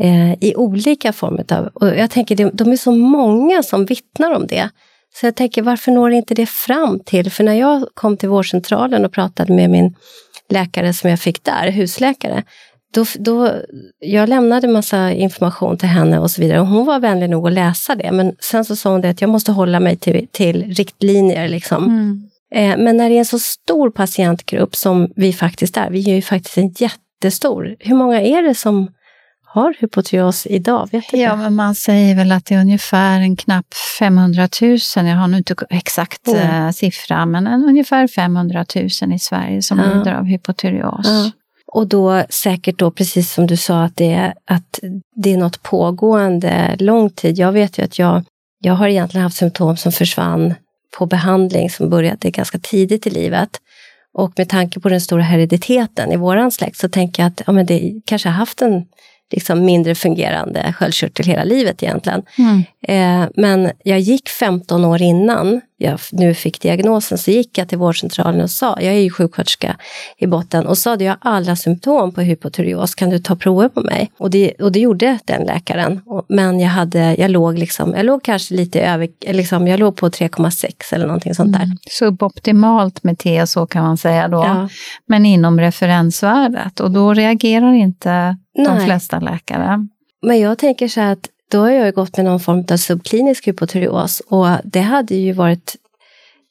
[0.00, 4.46] eh, i olika former av, och jag tänker de är så många som vittnar om
[4.46, 4.70] det.
[5.14, 7.30] Så jag tänker, varför når inte det fram till?
[7.30, 9.94] För när jag kom till vårdcentralen och pratade med min
[10.48, 12.44] läkare som jag fick där, husläkare,
[12.94, 13.52] då, då,
[13.98, 17.52] jag lämnade massa information till henne och så vidare och hon var vänlig nog att
[17.52, 18.12] läsa det.
[18.12, 21.48] Men sen så sa hon det att jag måste hålla mig till, till riktlinjer.
[21.48, 21.84] Liksom.
[21.84, 22.30] Mm.
[22.54, 26.14] Eh, men när det är en så stor patientgrupp som vi faktiskt är, vi är
[26.14, 27.76] ju faktiskt en jättestor.
[27.78, 28.88] Hur många är det som
[29.44, 30.88] har hypotyreos idag?
[30.92, 34.78] Vet ja, men man säger väl att det är ungefär en knapp 500 000.
[34.94, 36.72] Jag har nu inte exakt mm.
[36.72, 39.94] siffra, men en, ungefär 500 000 i Sverige som ja.
[39.94, 41.06] lider av hypotyreos.
[41.08, 41.30] Ja.
[41.72, 44.78] Och då säkert då, precis som du sa, att det, är, att
[45.16, 47.38] det är något pågående lång tid.
[47.38, 48.24] Jag vet ju att jag,
[48.60, 50.54] jag har egentligen haft symptom som försvann
[50.98, 53.50] på behandling som började ganska tidigt i livet.
[54.12, 57.52] Och med tanke på den stora herediteten i våran släkt så tänker jag att ja,
[57.52, 58.84] men det kanske har haft en
[59.32, 62.22] liksom mindre fungerande sköldkörtel hela livet egentligen.
[62.38, 62.62] Mm.
[62.88, 67.78] Eh, men jag gick 15 år innan jag nu fick diagnosen så gick jag till
[67.78, 69.76] vårdcentralen och sa, jag är ju sjuksköterska
[70.18, 73.68] i botten, och sa att jag har alla symptom på hypotyreos, kan du ta prover
[73.68, 74.12] på mig?
[74.18, 76.00] Och det, och det gjorde den läkaren.
[76.28, 80.08] Men jag, hade, jag, låg liksom, jag låg kanske lite över, liksom, jag låg på
[80.08, 81.64] 3,6 eller någonting sånt där.
[81.64, 81.76] Mm.
[81.90, 84.68] Suboptimalt med T så kan man säga då, ja.
[85.06, 88.66] men inom referensvärdet och då reagerar inte Nej.
[88.66, 89.86] de flesta läkare.
[90.22, 93.48] Men jag tänker så här att då har jag gått med någon form av subklinisk
[93.48, 95.76] hypotyreos och det hade ju varit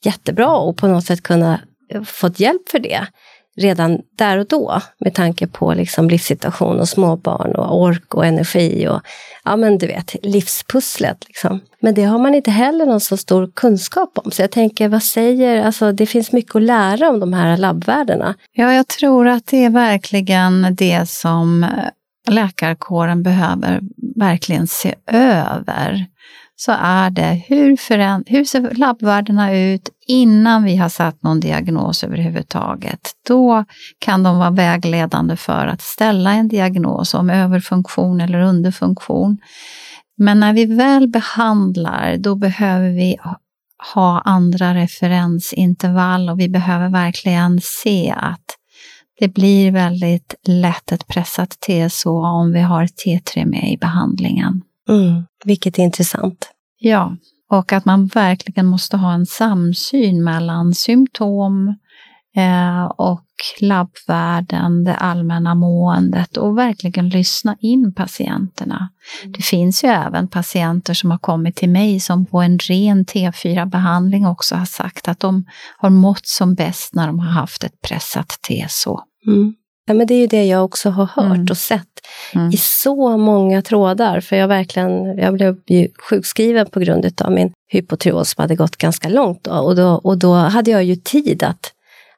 [0.03, 1.61] jättebra att på något sätt kunna
[1.93, 3.07] eh, fått hjälp för det
[3.57, 8.87] redan där och då med tanke på liksom livssituation och småbarn och ork och energi
[8.87, 9.01] och
[9.43, 11.23] ja men du vet livspusslet.
[11.27, 11.59] Liksom.
[11.79, 14.31] Men det har man inte heller någon så stor kunskap om.
[14.31, 18.35] Så jag tänker, vad säger, alltså det finns mycket att lära om de här labbvärdena.
[18.51, 21.69] Ja, jag tror att det är verkligen det som eh,
[22.33, 23.79] läkarkåren behöver
[24.19, 26.05] verkligen se över
[26.55, 32.03] så är det hur, föränd- hur ser labbvärdena ut innan vi har satt någon diagnos
[32.03, 33.11] överhuvudtaget.
[33.27, 33.65] Då
[33.99, 39.37] kan de vara vägledande för att ställa en diagnos om överfunktion eller underfunktion.
[40.17, 43.17] Men när vi väl behandlar, då behöver vi
[43.93, 48.48] ha andra referensintervall och vi behöver verkligen se att
[49.19, 54.61] det blir väldigt lätt ett pressat TSO om vi har T3 med i behandlingen.
[54.89, 56.51] Mm, vilket är intressant.
[56.79, 57.15] Ja,
[57.51, 61.67] och att man verkligen måste ha en samsyn mellan symptom
[62.35, 63.25] eh, och
[63.59, 68.89] labbvärden, det allmänna måendet och verkligen lyssna in patienterna.
[69.21, 69.31] Mm.
[69.31, 74.27] Det finns ju även patienter som har kommit till mig som på en ren T4-behandling
[74.27, 75.45] också har sagt att de
[75.77, 78.99] har mått som bäst när de har haft ett pressat TSO.
[79.27, 79.53] Mm.
[79.89, 81.47] Ja, men det är ju det jag också har hört mm.
[81.49, 81.87] och sett
[82.33, 82.49] mm.
[82.49, 84.19] i så många trådar.
[84.19, 88.75] För jag verkligen, jag blev ju sjukskriven på grund av min hypotyreos som hade gått
[88.75, 89.43] ganska långt.
[89.43, 89.51] Då.
[89.51, 91.73] Och, då, och då hade jag ju tid att,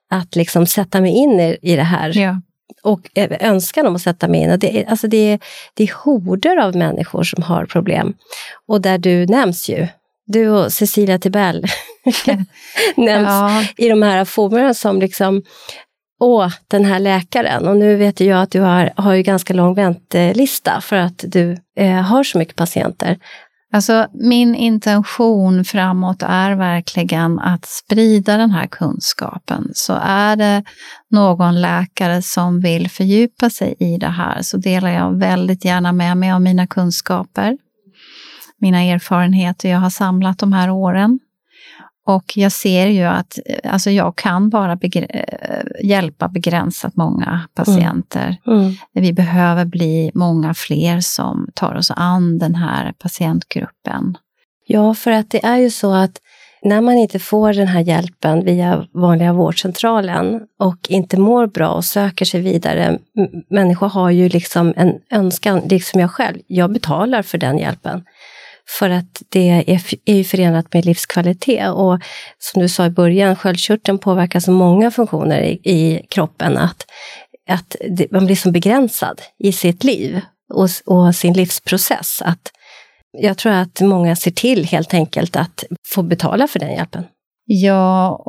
[0.09, 2.17] att liksom sätta mig in i, i det här.
[2.17, 2.41] Ja.
[2.83, 3.09] Och
[3.39, 4.51] önskan om att sätta mig in.
[4.51, 5.39] Och det, alltså det, är,
[5.73, 8.13] det är horder av människor som har problem.
[8.67, 9.87] Och där du nämns ju.
[10.25, 11.65] Du och Cecilia Tibell
[12.95, 13.65] nämns ja.
[13.77, 15.41] i de här forumen som liksom
[16.21, 17.67] åh, den här läkaren.
[17.67, 21.57] Och nu vet jag att du har, har ju ganska lång väntelista för att du
[21.77, 23.17] eh, har så mycket patienter.
[23.73, 29.71] Alltså min intention framåt är verkligen att sprida den här kunskapen.
[29.73, 30.63] Så är det
[31.09, 36.17] någon läkare som vill fördjupa sig i det här så delar jag väldigt gärna med
[36.17, 37.57] mig av mina kunskaper,
[38.59, 41.19] mina erfarenheter jag har samlat de här åren.
[42.05, 47.41] Och jag ser ju att eh, alltså jag kan bara begr eh, hjälpa begränsat många
[47.55, 48.37] patienter.
[48.47, 48.59] Mm.
[48.59, 48.73] Mm.
[48.93, 54.17] Vi behöver bli många fler som tar oss an den här patientgruppen.
[54.67, 56.21] Ja, för att det är ju så att
[56.63, 61.85] när man inte får den här hjälpen via vanliga vårdcentralen och inte mår bra och
[61.85, 62.97] söker sig vidare.
[63.49, 68.03] Människor har ju liksom en önskan, liksom jag själv, jag betalar för den hjälpen.
[68.79, 71.69] För att det är, är ju förenat med livskvalitet.
[71.69, 71.99] Och
[72.39, 76.85] som du sa i början, sköldkörteln påverkar så många funktioner i, i kroppen att,
[77.49, 80.21] att det, man blir som begränsad i sitt liv
[80.53, 82.21] och, och sin livsprocess.
[82.25, 82.51] Att
[83.17, 87.03] jag tror att många ser till helt enkelt att få betala för den hjälpen.
[87.45, 88.23] Ja,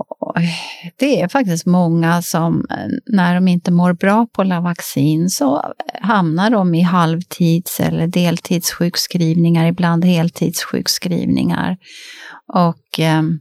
[0.97, 6.07] det är faktiskt många som eh, när de inte mår bra på Lavaxin så eh,
[6.09, 11.77] hamnar de i halvtids eller deltidssjukskrivningar, ibland heltidssjukskrivningar.
[12.55, 13.39] Och ehm,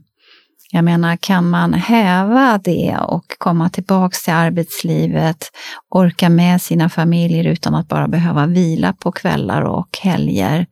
[0.74, 5.50] jag menar, kan man häva det och komma tillbaks till arbetslivet,
[5.88, 10.66] orka med sina familjer utan att bara behöva vila på kvällar och helger,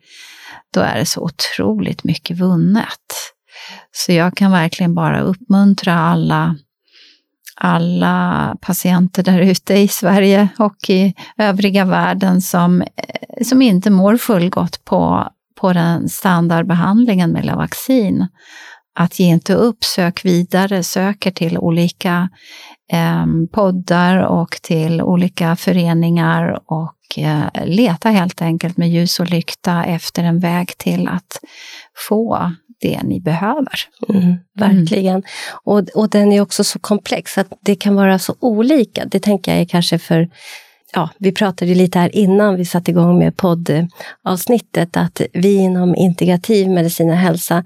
[0.74, 3.33] då är det så otroligt mycket vunnet.
[3.92, 6.56] Så jag kan verkligen bara uppmuntra alla
[7.60, 14.16] alla patienter där ute i Sverige och i övriga världen som, eh, som inte mår
[14.16, 15.28] fullgott på,
[15.60, 18.26] på den standardbehandlingen med Lavaxin.
[18.94, 22.28] Att ge inte upp, sök vidare, söker till olika
[22.92, 29.84] eh, poddar och till olika föreningar och eh, leta helt enkelt med ljus och lykta
[29.84, 31.40] efter en väg till att
[32.08, 33.80] få det ni behöver.
[34.08, 35.14] Mm, verkligen.
[35.14, 35.22] Mm.
[35.64, 39.04] Och, och den är också så komplex att det kan vara så olika.
[39.04, 40.28] Det tänker jag är kanske för
[40.92, 46.68] Ja, vi pratade lite här innan vi satte igång med poddavsnittet att vi inom integrativ
[46.68, 47.64] medicin och hälsa,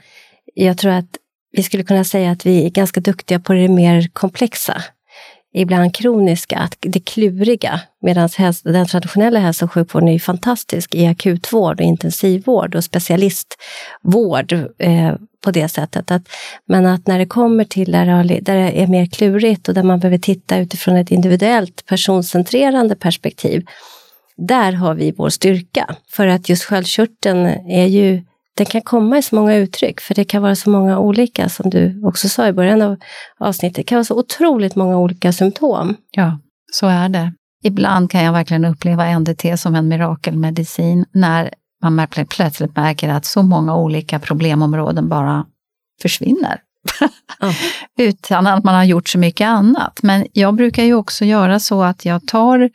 [0.55, 1.19] jag tror att
[1.53, 4.83] vi skulle kunna säga att vi är ganska duktiga på det mer komplexa
[5.55, 7.81] ibland kroniska, att det kluriga.
[8.03, 8.29] Medan
[8.63, 15.15] den traditionella hälso och sjukvården är fantastisk i akutvård och intensivvård och specialistvård eh,
[15.45, 16.11] på det sättet.
[16.11, 16.23] Att,
[16.67, 18.07] men att när det kommer till där,
[18.41, 23.65] där det är mer klurigt och där man behöver titta utifrån ett individuellt personcentrerande perspektiv,
[24.37, 25.97] där har vi vår styrka.
[26.11, 28.23] För att just sköldkörteln är ju
[28.57, 31.71] den kan komma i så många uttryck, för det kan vara så många olika, som
[31.71, 32.97] du också sa i början av
[33.39, 33.77] avsnittet.
[33.77, 35.97] Det kan vara så otroligt många olika symptom.
[36.11, 36.39] Ja,
[36.73, 37.33] så är det.
[37.63, 41.51] Ibland kan jag verkligen uppleva NDT som en mirakelmedicin när
[41.83, 45.47] man plötsligt märker att så många olika problemområden bara
[46.03, 46.61] försvinner.
[47.41, 47.55] Ja.
[48.05, 50.01] Utan att man har gjort så mycket annat.
[50.03, 52.71] Men jag brukar ju också göra så att jag tar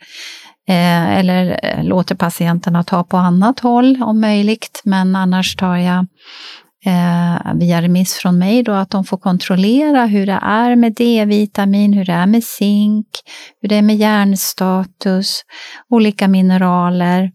[0.70, 6.06] Eh, eller eh, låter patienterna ta på annat håll om möjligt, men annars tar jag
[6.86, 11.92] eh, via remiss från mig då att de får kontrollera hur det är med D-vitamin,
[11.92, 13.06] hur det är med zink,
[13.62, 15.42] hur det är med järnstatus,
[15.88, 17.30] olika mineraler,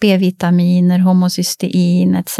[0.00, 2.38] B-vitaminer, homocystein etc.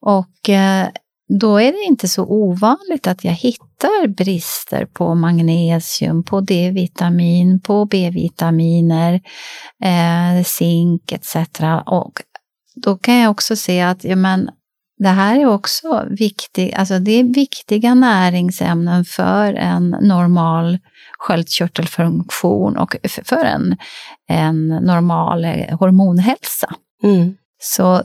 [0.00, 0.88] Och eh,
[1.28, 7.84] då är det inte så ovanligt att jag hittar brister på magnesium, på D-vitamin, på
[7.84, 9.20] B-vitaminer,
[9.84, 11.36] eh, zink etc.
[11.86, 12.22] Och
[12.76, 14.50] då kan jag också se att ja, men,
[14.98, 20.78] det här är också viktigt, alltså det är viktiga näringsämnen för en normal
[21.18, 23.76] sköldkörtelfunktion och för en,
[24.28, 26.74] en normal eh, hormonhälsa.
[27.02, 27.34] Mm.
[27.60, 28.02] Så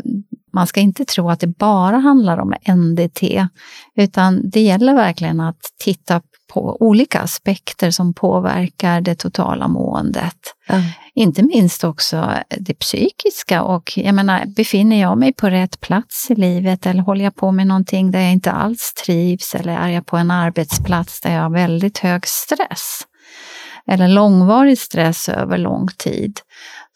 [0.54, 3.48] man ska inte tro att det bara handlar om NDT,
[3.96, 6.22] utan det gäller verkligen att titta
[6.54, 10.38] på olika aspekter som påverkar det totala måendet.
[10.70, 10.84] Mm.
[11.16, 16.36] Inte minst också det psykiska och jag menar, befinner jag mig på rätt plats i
[16.36, 20.06] livet eller håller jag på med någonting där jag inte alls trivs eller är jag
[20.06, 23.02] på en arbetsplats där jag har väldigt hög stress
[23.88, 26.39] eller långvarig stress över lång tid,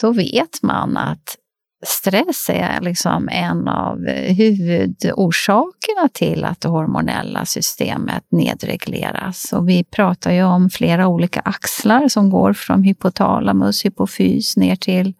[0.01, 1.37] då vet man att
[1.85, 9.53] stress är liksom en av huvudorsakerna till att det hormonella systemet nedregleras.
[9.53, 15.13] Och vi pratar ju om flera olika axlar som går från hypotalamus, hypofys ner till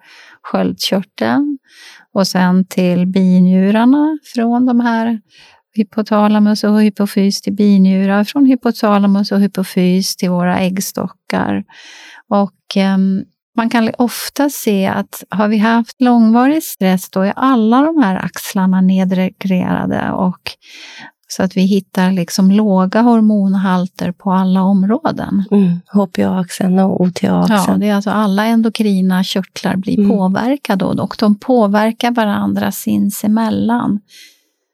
[0.43, 1.57] sköldkörteln
[2.13, 5.21] och sen till binjurarna från de här
[5.75, 11.63] hypotalamus och hypofys till binjurar, från hypotalamus och hypofys till våra äggstockar.
[12.29, 13.23] Och ehm,
[13.57, 18.25] man kan ofta se att har vi haft långvarig stress, då är alla de här
[18.25, 20.51] axlarna nedreglerade och
[21.29, 25.43] så att vi hittar liksom låga hormonhalter på alla områden.
[25.51, 27.73] Mm, HPA-axeln och OTA-axeln.
[27.73, 30.09] Ja, det är alltså alla endokrina körtlar blir mm.
[30.09, 33.99] påverkade och de påverkar varandra sinsemellan.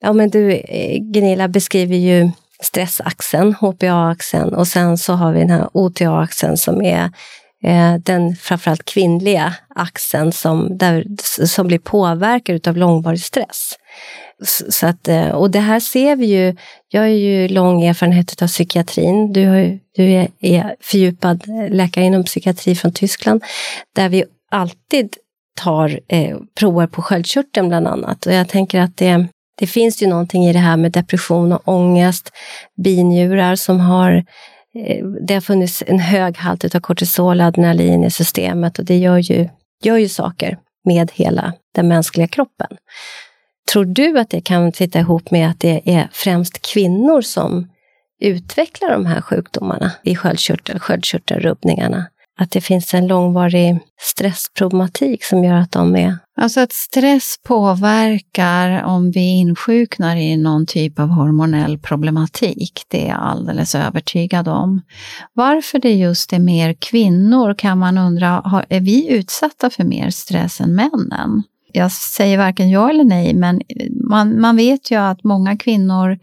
[0.01, 5.49] Ja, men du eh, Gunilla beskriver ju stressaxeln, HPA-axeln och sen så har vi den
[5.49, 7.11] här OTA-axeln som är
[7.63, 11.05] Eh, den framförallt kvinnliga axeln som, där,
[11.45, 13.73] som blir påverkad av långvarig stress.
[14.69, 16.55] Så att, eh, och det här ser vi ju,
[16.89, 22.23] jag har ju lång erfarenhet av psykiatrin, du, har, du är, är fördjupad läkare inom
[22.23, 23.43] psykiatri från Tyskland,
[23.95, 25.17] där vi alltid
[25.55, 28.25] tar eh, prover på sköldkörteln bland annat.
[28.25, 29.27] Och jag tänker att det,
[29.59, 32.29] det finns ju någonting i det här med depression och ångest,
[32.83, 34.23] binjurar som har
[34.75, 38.97] Eh, det har funnits en hög halt av kortisol och adrenalin i systemet och det
[38.97, 39.49] gör ju,
[39.83, 42.77] gör ju saker med hela den mänskliga kroppen.
[43.71, 47.69] Tror du att det kan sitta ihop med att det är främst kvinnor som
[48.21, 52.05] utvecklar de här sjukdomarna i sköldkörtel, sköldkörtelrubbningarna?
[52.39, 58.83] Att det finns en långvarig stressproblematik som gör att de är Alltså att stress påverkar
[58.83, 64.81] om vi insjuknar i någon typ av hormonell problematik, det är jag alldeles övertygad om.
[65.33, 70.61] Varför det just är mer kvinnor kan man undra, är vi utsatta för mer stress
[70.61, 71.43] än männen?
[71.73, 73.61] jag säger varken ja eller nej, men
[74.09, 76.19] man, man vet ju att många kvinnor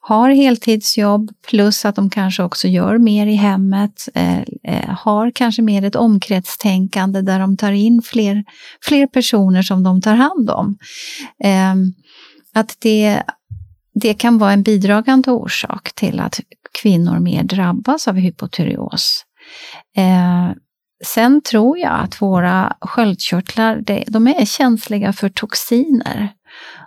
[0.00, 5.62] har heltidsjobb plus att de kanske också gör mer i hemmet, eh, eh, har kanske
[5.62, 8.44] mer ett omkretstänkande där de tar in fler,
[8.84, 10.78] fler personer som de tar hand om.
[11.44, 11.74] Eh,
[12.54, 13.22] att det,
[13.94, 16.40] det kan vara en bidragande orsak till att
[16.82, 19.24] kvinnor mer drabbas av hypotyreos.
[19.96, 20.56] Eh,
[21.04, 26.28] sen tror jag att våra sköldkörtlar, de är känsliga för toxiner.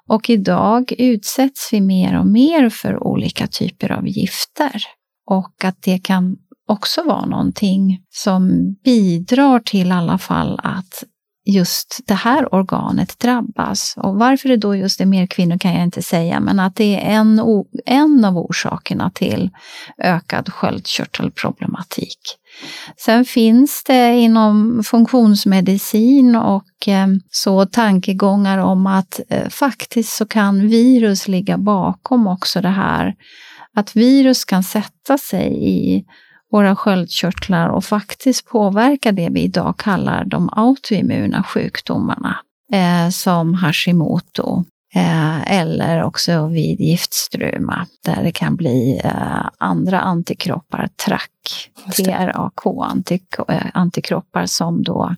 [0.10, 4.84] Och idag utsätts vi mer och mer för olika typer av gifter.
[5.26, 6.38] Och att det kan
[6.68, 11.04] också vara någonting som bidrar till i alla fall att
[11.46, 13.94] just det här organet drabbas.
[13.98, 16.96] Och varför det då just är mer kvinnor kan jag inte säga, men att det
[16.96, 17.42] är en,
[17.86, 19.50] en av orsakerna till
[19.98, 22.20] ökad sköldkörtelproblematik.
[22.98, 30.68] Sen finns det inom funktionsmedicin och eh, så tankegångar om att eh, faktiskt så kan
[30.68, 33.16] virus ligga bakom också det här.
[33.76, 36.06] Att virus kan sätta sig i
[36.54, 42.38] våra sköldkörtlar och faktiskt påverka det vi idag kallar de autoimmuna sjukdomarna,
[42.74, 44.64] eh, som Hashimoto
[44.96, 51.30] eh, eller också vid giftstruma där det kan bli eh, andra antikroppar, TRAC,
[51.98, 55.16] TRAK-antikroppar eh, som då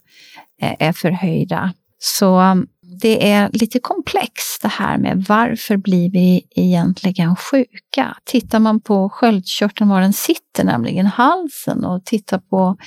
[0.59, 1.73] är förhöjda.
[1.99, 2.63] Så
[3.01, 8.17] det är lite komplext det här med varför blir vi egentligen sjuka?
[8.25, 12.77] Tittar man på sköldkörteln var den sitter, nämligen halsen och tittar på, om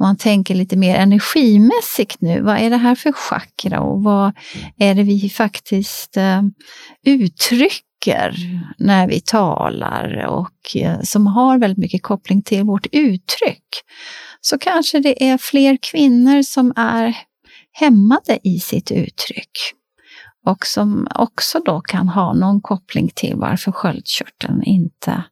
[0.00, 4.32] man tänker lite mer energimässigt nu, vad är det här för chakra och vad
[4.78, 6.42] är det vi faktiskt eh,
[7.06, 8.34] uttrycker
[8.78, 13.64] när vi talar och eh, som har väldigt mycket koppling till vårt uttryck?
[14.40, 17.16] Så kanske det är fler kvinnor som är
[17.78, 19.50] hämmade i sitt uttryck
[20.46, 25.22] och som också då kan ha någon koppling till varför sköldkörteln inte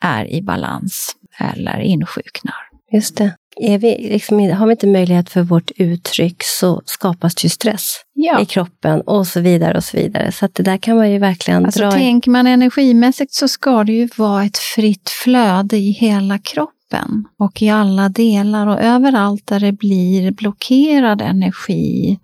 [0.00, 2.54] är i balans eller insjuknar.
[2.92, 3.36] Just det.
[3.56, 8.40] Vi, liksom, har vi inte möjlighet för vårt uttryck så skapas det ju stress ja.
[8.40, 9.76] i kroppen och så vidare.
[9.76, 10.32] och Så vidare.
[10.32, 11.90] Så det där kan man ju verkligen alltså, dra...
[11.90, 17.24] Tänker man energimässigt så ska det ju vara ett fritt flöde i hela kroppen kroppen
[17.38, 22.18] och i alla delar och överallt där det blir blockerad energi,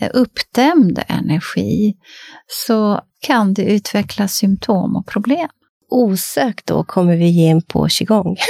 [0.00, 1.94] eh, uppdämd energi,
[2.46, 5.48] så kan det utvecklas symptom och problem.
[5.90, 8.36] Osökt då kommer vi ge in på qigong.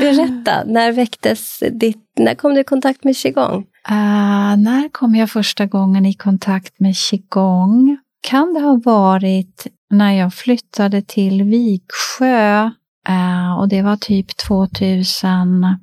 [0.00, 3.66] Berätta, när väcktes ditt, när kom du i kontakt med qigong?
[3.90, 7.98] Uh, när kom jag första gången i kontakt med qigong?
[8.20, 12.70] Kan det ha varit när jag flyttade till Viksjö
[13.08, 15.78] Eh, och det var typ 2005.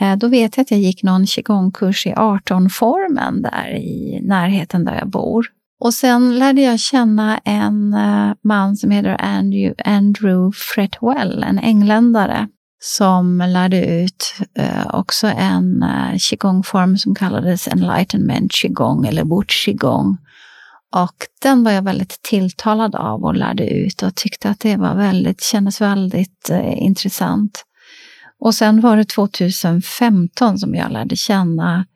[0.00, 4.98] Eh, då vet jag att jag gick någon qigongkurs i 18-formen där i närheten där
[4.98, 5.46] jag bor.
[5.80, 12.48] Och sen lärde jag känna en eh, man som heter Andrew, Andrew Fretwell, en engländare,
[12.80, 14.34] som lärde ut
[14.92, 15.84] också en
[16.18, 20.16] qigongform som kallades enlightenment qigong eller bort qigong
[20.94, 24.94] och den var jag väldigt tilltalad av och lärde ut och tyckte att det var
[24.94, 27.64] väldigt, kändes väldigt eh, intressant.
[28.40, 31.86] Och sen var det 2015 som jag lärde känna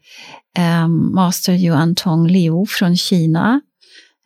[0.59, 3.61] eh, Master Yuan Tong Liu från Kina,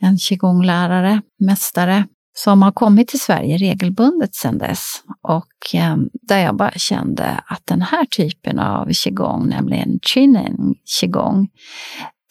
[0.01, 2.05] en qigong-lärare, mästare,
[2.35, 5.03] som har kommit till Sverige regelbundet sedan dess.
[5.23, 11.49] Och eh, där jag bara kände att den här typen av qigong, nämligen chinen qigong,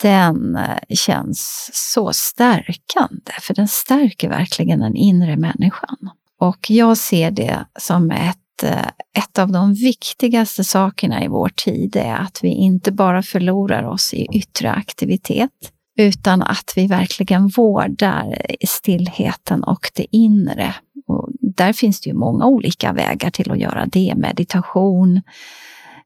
[0.02, 6.10] den eh, känns så stärkande, för den stärker verkligen den inre människan.
[6.40, 8.88] Och jag ser det som ett, eh,
[9.18, 14.14] ett av de viktigaste sakerna i vår tid, är att vi inte bara förlorar oss
[14.14, 20.76] i yttre aktivitet, utan att vi verkligen vårdar stillheten och det inre.
[21.08, 24.14] Och där finns det ju många olika vägar till att göra det.
[24.18, 25.22] Meditation,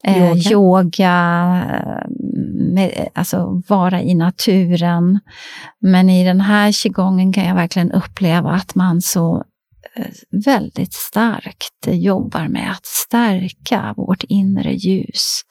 [0.04, 1.16] eh, yoga, yoga
[2.74, 5.20] med, alltså vara i naturen.
[5.82, 9.44] Men i den här qigongen kan jag verkligen uppleva att man så
[9.96, 10.06] eh,
[10.46, 15.42] väldigt starkt jobbar med att stärka vårt inre ljus.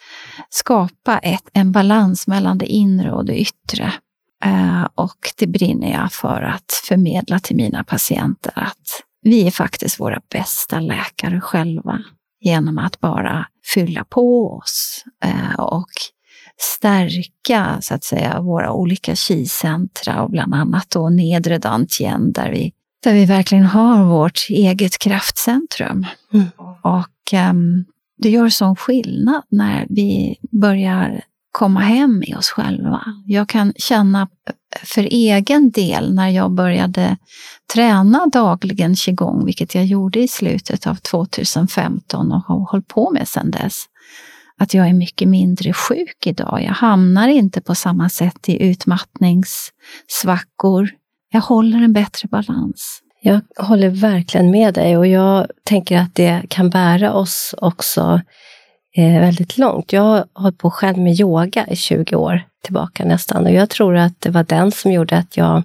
[0.51, 3.93] Skapa ett, en balans mellan det inre och det yttre.
[4.47, 10.01] Uh, och det brinner jag för att förmedla till mina patienter att vi är faktiskt
[10.01, 12.03] våra bästa läkare själva
[12.41, 15.91] genom att bara fylla på oss uh, och
[16.59, 22.73] stärka så att säga våra olika kicentra och bland annat då nedre dantien där vi,
[23.05, 26.07] där vi verkligen har vårt eget kraftcentrum.
[26.33, 26.47] Mm.
[26.83, 27.85] Och um,
[28.19, 31.23] det gör sån skillnad när vi börjar
[31.53, 33.03] komma hem i oss själva.
[33.27, 34.29] Jag kan känna
[34.83, 37.17] för egen del när jag började
[37.75, 43.29] träna dagligen qigong, vilket jag gjorde i slutet av 2015 och har hållit på med
[43.29, 43.85] sedan dess,
[44.59, 46.63] att jag är mycket mindre sjuk idag.
[46.63, 50.91] Jag hamnar inte på samma sätt i utmattningssvackor.
[51.31, 53.03] Jag håller en bättre balans.
[53.23, 58.21] Jag håller verkligen med dig och jag tänker att det kan bära oss också
[58.97, 59.93] eh, väldigt långt.
[59.93, 63.97] Jag har hållit på själv med yoga i 20 år tillbaka nästan och jag tror
[63.97, 65.63] att det var den som gjorde att jag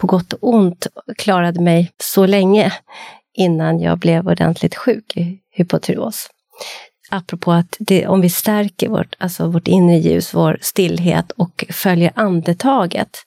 [0.00, 0.86] på gott och ont
[1.18, 2.72] klarade mig så länge
[3.34, 6.28] innan jag blev ordentligt sjuk i hypotyreos.
[7.10, 12.12] Apropå att det, om vi stärker vårt, alltså vårt inre ljus, vår stillhet och följer
[12.14, 13.18] andetaget,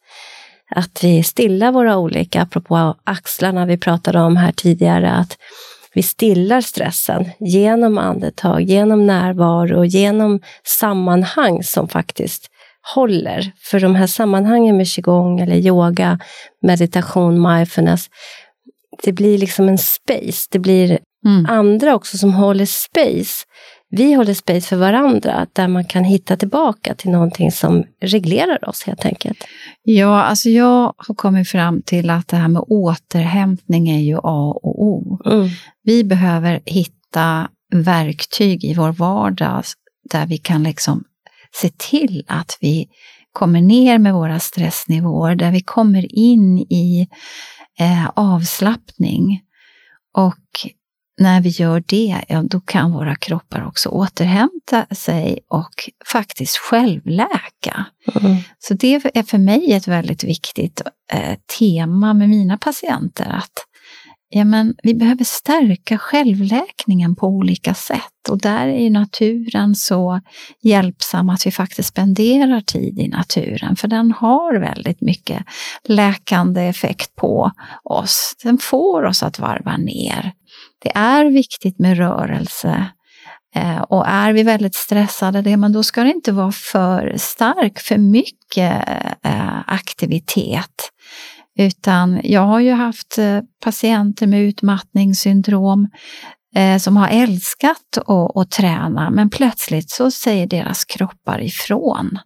[0.75, 5.37] att vi stillar våra olika, apropå axlarna vi pratade om här tidigare, att
[5.97, 10.39] vi stillar stressen genom andetag, genom närvaro, genom
[10.79, 12.47] sammanhang som faktiskt
[12.95, 13.51] håller.
[13.59, 16.19] För de här sammanhangen med qigong eller yoga,
[16.61, 18.09] meditation, mindfulness,
[19.03, 20.47] det blir liksom en space.
[20.51, 21.45] Det blir mm.
[21.49, 23.45] andra också som håller space
[23.89, 28.83] vi håller space för varandra, där man kan hitta tillbaka till någonting som reglerar oss
[28.83, 29.43] helt enkelt.
[29.83, 34.59] Ja, alltså jag har kommit fram till att det här med återhämtning är ju A
[34.63, 35.19] och O.
[35.25, 35.49] Mm.
[35.83, 39.63] Vi behöver hitta verktyg i vår vardag
[40.11, 41.03] där vi kan liksom
[41.61, 42.87] se till att vi
[43.31, 47.07] kommer ner med våra stressnivåer, där vi kommer in i
[47.79, 49.41] eh, avslappning.
[50.13, 50.35] Och
[51.17, 57.85] när vi gör det, ja, då kan våra kroppar också återhämta sig och faktiskt självläka.
[58.21, 58.37] Mm.
[58.59, 60.81] Så det är för mig ett väldigt viktigt
[61.13, 63.67] eh, tema med mina patienter, att
[64.29, 68.29] ja, men vi behöver stärka självläkningen på olika sätt.
[68.29, 70.21] Och där är naturen så
[70.61, 75.43] hjälpsam att vi faktiskt spenderar tid i naturen, för den har väldigt mycket
[75.83, 77.51] läkande effekt på
[77.83, 78.35] oss.
[78.43, 80.33] Den får oss att varva ner.
[80.87, 82.85] Det är viktigt med rörelse.
[83.55, 87.79] Eh, och är vi väldigt stressade, det, men då ska det inte vara för stark,
[87.79, 88.89] för mycket
[89.23, 90.91] eh, aktivitet.
[91.59, 95.89] Utan jag har ju haft eh, patienter med utmattningssyndrom
[96.79, 102.19] som har älskat att, att träna, men plötsligt så säger deras kroppar ifrån.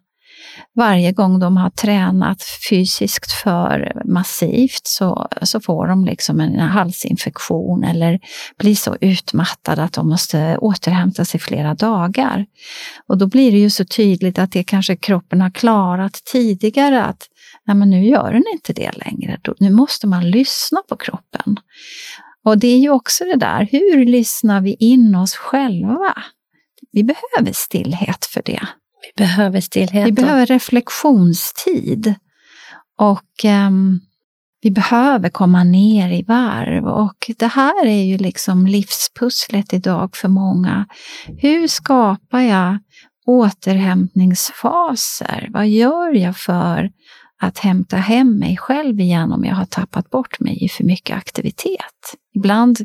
[0.74, 7.84] Varje gång de har tränat fysiskt för massivt så, så får de liksom en halsinfektion
[7.84, 8.20] eller
[8.58, 12.46] blir så utmattade att de måste återhämta sig flera dagar.
[13.06, 17.28] Och då blir det ju så tydligt att det kanske kroppen har klarat tidigare att
[17.66, 19.40] nej men nu gör den inte det längre.
[19.58, 21.56] Nu måste man lyssna på kroppen.
[22.44, 26.14] Och det är ju också det där, hur lyssnar vi in oss själva?
[26.92, 28.66] Vi behöver stillhet för det.
[29.16, 30.06] Vi behöver stillhet.
[30.06, 32.14] Vi behöver reflektionstid.
[32.98, 34.00] Och um,
[34.62, 36.86] vi behöver komma ner i varv.
[36.86, 40.86] Och det här är ju liksom livspusslet idag för många.
[41.38, 42.78] Hur skapar jag
[43.26, 45.48] återhämtningsfaser?
[45.50, 46.90] Vad gör jag för
[47.42, 51.16] att hämta hem mig själv igen om jag har tappat bort mig i för mycket
[51.16, 52.14] aktivitet.
[52.34, 52.78] Ibland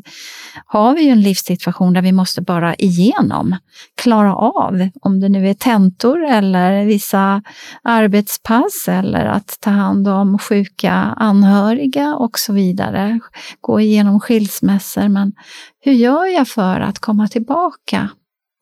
[0.66, 3.56] har vi ju en livssituation där vi måste bara igenom,
[3.94, 7.42] klara av, om det nu är tentor eller vissa
[7.82, 13.20] arbetspass eller att ta hand om sjuka anhöriga och så vidare.
[13.60, 15.32] Gå igenom skilsmässor, men
[15.80, 18.08] hur gör jag för att komma tillbaka?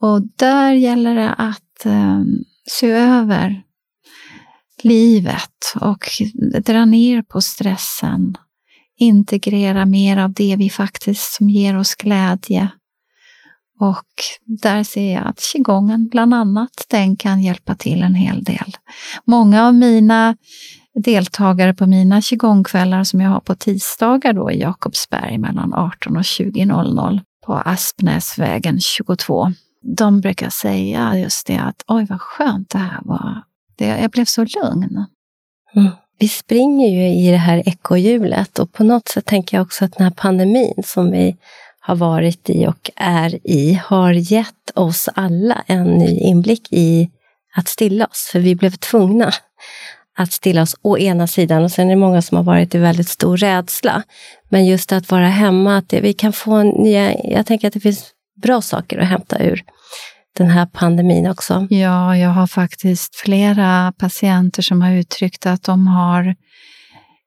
[0.02, 2.22] Och där gäller det att eh,
[2.68, 3.65] se över
[4.82, 6.04] livet och
[6.64, 8.36] dra ner på stressen.
[8.98, 12.68] Integrera mer av det vi faktiskt som ger oss glädje.
[13.80, 14.06] Och
[14.62, 18.76] där ser jag att qigongen bland annat, den kan hjälpa till en hel del.
[19.24, 20.36] Många av mina
[21.04, 26.22] deltagare på mina qigongkvällar som jag har på tisdagar då i Jakobsberg mellan 18 och
[26.22, 29.52] 20.00 på Aspnäsvägen 22.
[29.96, 33.42] De brukar säga just det att oj vad skönt det här var
[33.76, 35.06] det, jag blev så lugn.
[35.76, 35.90] Mm.
[36.18, 38.58] Vi springer ju i det här ekohjulet.
[38.58, 41.36] och på något sätt tänker jag också att den här pandemin som vi
[41.80, 47.10] har varit i och är i har gett oss alla en ny inblick i
[47.56, 48.28] att stilla oss.
[48.32, 49.32] För vi blev tvungna
[50.18, 52.78] att stilla oss å ena sidan och sen är det många som har varit i
[52.78, 54.02] väldigt stor rädsla.
[54.48, 57.80] Men just att vara hemma, att det, vi kan få nya, jag tänker att det
[57.80, 58.10] finns
[58.42, 59.64] bra saker att hämta ur
[60.36, 61.66] den här pandemin också?
[61.70, 66.34] Ja, jag har faktiskt flera patienter som har uttryckt att de har,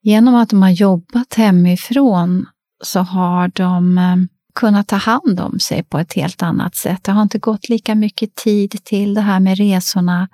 [0.01, 2.45] genom att de har jobbat hemifrån,
[2.84, 4.16] så har de eh,
[4.55, 7.03] kunnat ta hand om sig på ett helt annat sätt.
[7.03, 10.28] Det har inte gått lika mycket tid till det här med resorna.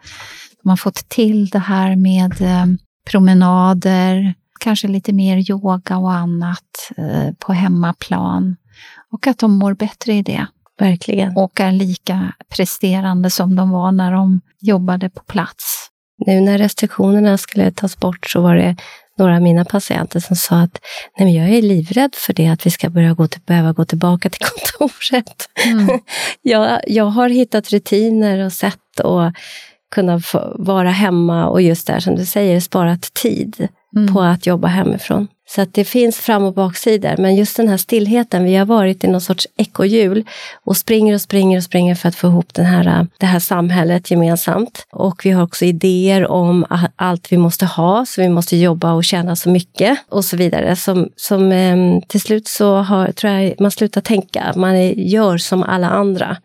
[0.64, 2.66] De har fått till det här med eh,
[3.12, 8.56] promenader, kanske lite mer yoga och annat eh, på hemmaplan.
[9.12, 10.48] Och att de mår bättre i det.
[10.80, 11.38] Verkligen.
[11.38, 15.90] Och är lika presterande som de var när de jobbade på plats.
[16.26, 18.76] Nu när restriktionerna skulle tas bort så var det
[19.18, 20.80] några av mina patienter som sa att
[21.20, 24.30] Nej, jag är livrädd för det, att vi ska börja gå till, behöva gå tillbaka
[24.30, 25.50] till kontoret.
[25.66, 26.00] Mm.
[26.42, 29.34] jag, jag har hittat rutiner och sätt att
[29.92, 30.22] kunna
[30.56, 34.14] vara hemma och just där som du säger, sparat tid mm.
[34.14, 35.28] på att jobba hemifrån.
[35.48, 39.04] Så att det finns fram och baksidor, men just den här stillheten, vi har varit
[39.04, 40.26] i någon sorts ekohjul
[40.64, 44.12] och springer och springer och springer för att få ihop den här, det här samhället
[44.12, 44.88] gemensamt.
[44.92, 46.66] Och vi har också idéer om
[46.96, 50.76] allt vi måste ha, så vi måste jobba och tjäna så mycket och så vidare.
[50.76, 55.64] Som, som ehm, till slut så har, tror jag man slutar tänka, man gör som
[55.64, 56.38] alla andra.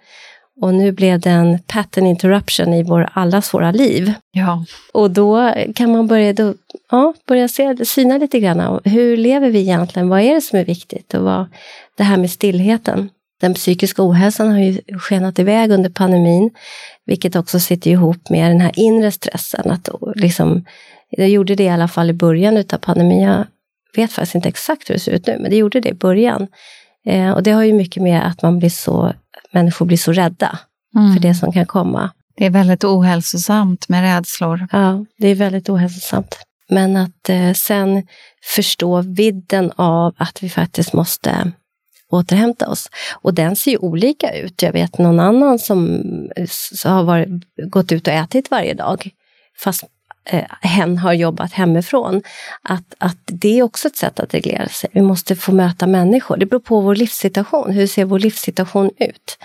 [0.61, 4.13] Och nu blev det en pattern interruption i vår, allas våra liv.
[4.33, 4.65] Ja.
[4.93, 6.55] Och då kan man börja, då,
[6.91, 8.81] ja, börja se, syna lite grann.
[8.85, 10.09] Hur lever vi egentligen?
[10.09, 11.15] Vad är det som är viktigt?
[11.15, 11.47] Och vad,
[11.97, 13.11] det här med stillheten.
[13.41, 16.51] Den psykiska ohälsan har ju skenat iväg under pandemin,
[17.07, 19.71] vilket också sitter ihop med den här inre stressen.
[19.71, 20.65] Att liksom,
[21.17, 23.23] det gjorde det i alla fall i början av pandemin.
[23.23, 23.47] Jag
[23.97, 26.47] vet faktiskt inte exakt hur det ser ut nu, men det gjorde det i början.
[27.07, 29.13] Eh, och det har ju mycket med att man blir så
[29.53, 30.59] människor blir så rädda
[30.97, 31.15] mm.
[31.15, 32.11] för det som kan komma.
[32.37, 34.69] Det är väldigt ohälsosamt med rädslor.
[34.73, 36.39] Ja, det är väldigt ohälsosamt.
[36.69, 38.07] Men att eh, sen
[38.57, 41.53] förstå vidden av att vi faktiskt måste
[42.11, 42.91] återhämta oss.
[43.23, 44.63] Och den ser ju olika ut.
[44.63, 46.03] Jag vet någon annan som,
[46.85, 47.29] har varit,
[47.71, 49.11] gått ut och ätit varje dag,
[49.65, 49.85] fast
[50.25, 52.23] eh, hen har jobbat hemifrån.
[52.63, 54.91] Att, att det är också ett sätt att reglera sig.
[54.93, 56.37] Vi måste få möta människor.
[56.37, 57.73] Det beror på vår livssituation.
[57.73, 59.39] Hur ser vår livssituation ut?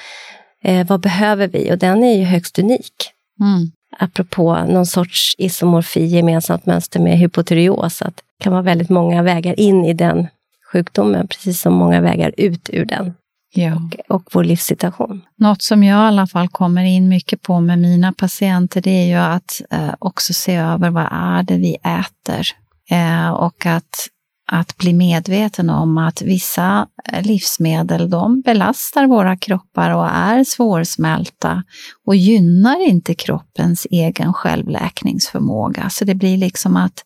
[0.63, 1.71] Eh, vad behöver vi?
[1.71, 3.11] Och den är ju högst unik.
[3.39, 3.71] Mm.
[3.97, 9.59] Apropå någon sorts isomorfi, gemensamt mönster med hypotyreos, att det kan vara väldigt många vägar
[9.59, 10.27] in i den
[10.71, 13.13] sjukdomen, precis som många vägar ut ur den
[13.57, 13.75] ja.
[13.75, 15.21] och, och vår livssituation.
[15.37, 19.07] Något som jag i alla fall kommer in mycket på med mina patienter, det är
[19.07, 22.47] ju att eh, också se över vad är det vi äter?
[22.89, 24.07] Eh, och att,
[24.51, 31.63] att bli medveten om att vissa eh, livsmedel, de belastar våra kroppar och är svårsmälta
[32.05, 35.89] och gynnar inte kroppens egen självläkningsförmåga.
[35.89, 37.03] Så det blir liksom att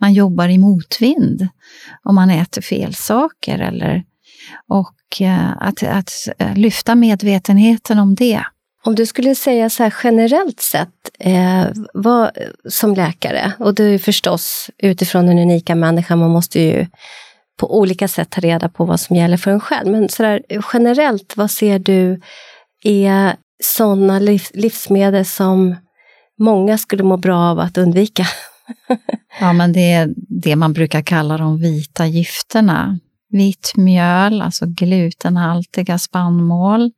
[0.00, 1.48] man jobbar i motvind
[2.02, 4.04] om man äter fel saker eller
[4.68, 8.42] och eh, att, att eh, lyfta medvetenheten om det.
[8.84, 10.88] Om du skulle säga så här generellt sett,
[11.18, 12.30] eh, vad,
[12.68, 16.86] som läkare, och det är förstås utifrån den unika människan, man måste ju
[17.58, 19.90] på olika sätt ta reda på vad som gäller för en själv.
[19.90, 20.42] Men så där,
[20.72, 22.20] generellt, vad ser du
[22.84, 25.76] är sådana liv, livsmedel som
[26.38, 28.26] många skulle må bra av att undvika?
[29.40, 32.98] ja, men det är det man brukar kalla de vita gifterna
[33.30, 36.90] vitt mjöl, alltså glutenhaltiga spannmål.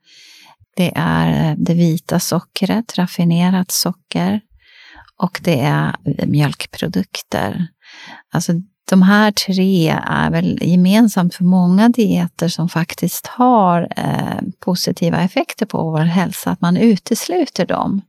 [0.76, 4.40] Det är eh, det vita sockret, raffinerat socker.
[5.16, 7.66] Och det är eh, mjölkprodukter.
[8.32, 8.52] Alltså
[8.90, 15.66] de här tre är väl gemensamt för många dieter som faktiskt har eh, positiva effekter
[15.66, 18.02] på vår hälsa, att man utesluter dem.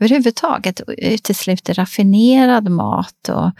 [0.00, 3.50] Överhuvudtaget utesluter raffinerad mat och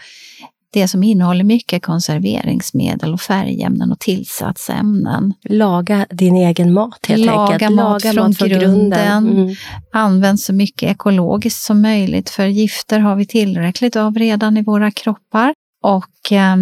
[0.75, 5.33] det som innehåller mycket konserveringsmedel och färgämnen och tillsatsämnen.
[5.49, 7.75] Laga din egen mat helt Laga enkelt.
[7.75, 8.69] Mat Laga från mat från grunden.
[8.69, 9.29] grunden.
[9.29, 9.55] Mm.
[9.91, 14.91] Använd så mycket ekologiskt som möjligt för gifter har vi tillräckligt av redan i våra
[14.91, 15.53] kroppar.
[15.83, 16.55] Och eh,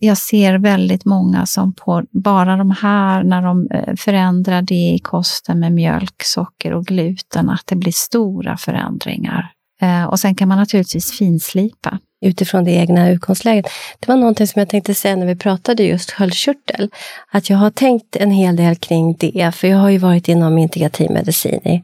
[0.00, 4.98] jag ser väldigt många som på bara de här, när de eh, förändrar det i
[4.98, 9.50] kosten med mjölk, socker och gluten, att det blir stora förändringar.
[9.80, 13.66] Eh, och sen kan man naturligtvis finslipa utifrån det egna utgångsläget.
[14.00, 16.90] Det var någonting som jag tänkte säga när vi pratade just sköldkörtel.
[17.30, 20.58] Att jag har tänkt en hel del kring det, för jag har ju varit inom
[20.58, 21.82] integrativ medicin i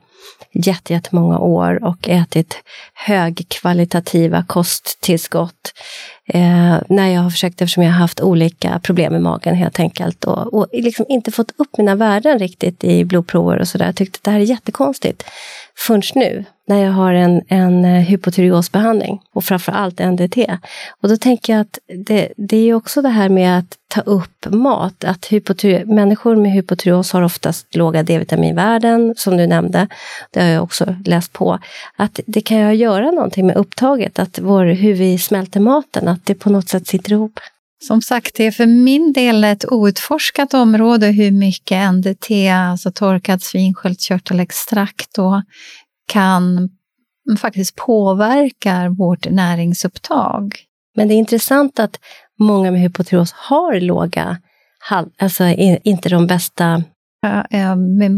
[0.89, 2.57] jättemånga år och ätit
[2.95, 5.73] högkvalitativa kosttillskott.
[6.27, 10.25] Eh, när jag har försökt, eftersom jag har haft olika problem med magen helt enkelt
[10.25, 13.87] och, och liksom inte fått upp mina värden riktigt i blodprover och sådär.
[13.87, 15.25] Jag tyckte att det här är jättekonstigt.
[15.87, 20.39] Förrän nu, när jag har en, en eh, hypotyreosbehandling och framförallt NDT.
[21.03, 24.47] Och då tänker jag att det, det är också det här med att ta upp
[24.51, 25.05] mat.
[25.05, 25.31] Att
[25.85, 29.89] människor med hypotyreos har oftast låga D-vitaminvärden, som du nämnde.
[30.31, 31.59] Det har jag också läst på.
[31.97, 36.27] Att det kan ju göra någonting med upptaget, att vår, hur vi smälter maten, att
[36.27, 37.41] det på något sätt sitter ihop.
[37.83, 42.31] Som sagt, det är för min del ett outforskat område hur mycket NDT,
[42.71, 45.19] alltså torkad svinsköldkörtelextrakt,
[46.11, 46.71] kan
[47.39, 50.57] faktiskt påverkar vårt näringsupptag.
[50.97, 51.99] Men det är intressant att
[52.39, 54.39] många med hypotyreos har låga,
[55.19, 55.45] alltså
[55.83, 56.83] inte de bästa
[57.23, 57.77] Ja,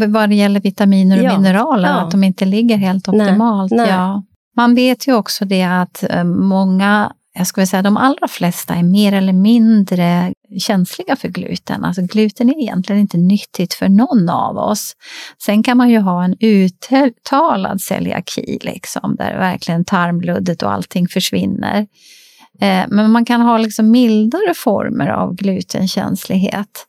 [0.09, 1.95] vad det gäller vitaminer och ja, mineraler, ja.
[1.95, 3.73] att de inte ligger helt optimalt.
[3.73, 3.91] Nej, nej.
[3.91, 4.23] Ja.
[4.57, 8.83] Man vet ju också det att eh, många, jag skulle säga de allra flesta, är
[8.83, 11.85] mer eller mindre känsliga för gluten.
[11.85, 14.97] Alltså gluten är egentligen inte nyttigt för någon av oss.
[15.45, 21.87] Sen kan man ju ha en uttalad celiaki, liksom, där verkligen tarmluddet och allting försvinner.
[22.61, 26.87] Eh, men man kan ha liksom mildare former av glutenkänslighet.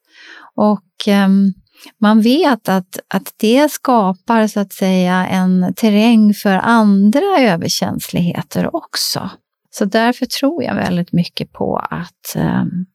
[0.55, 1.53] Och ehm,
[2.01, 9.29] man vet att, att det skapar så att säga en terräng för andra överkänsligheter också.
[9.76, 12.86] Så därför tror jag väldigt mycket på att, ehm,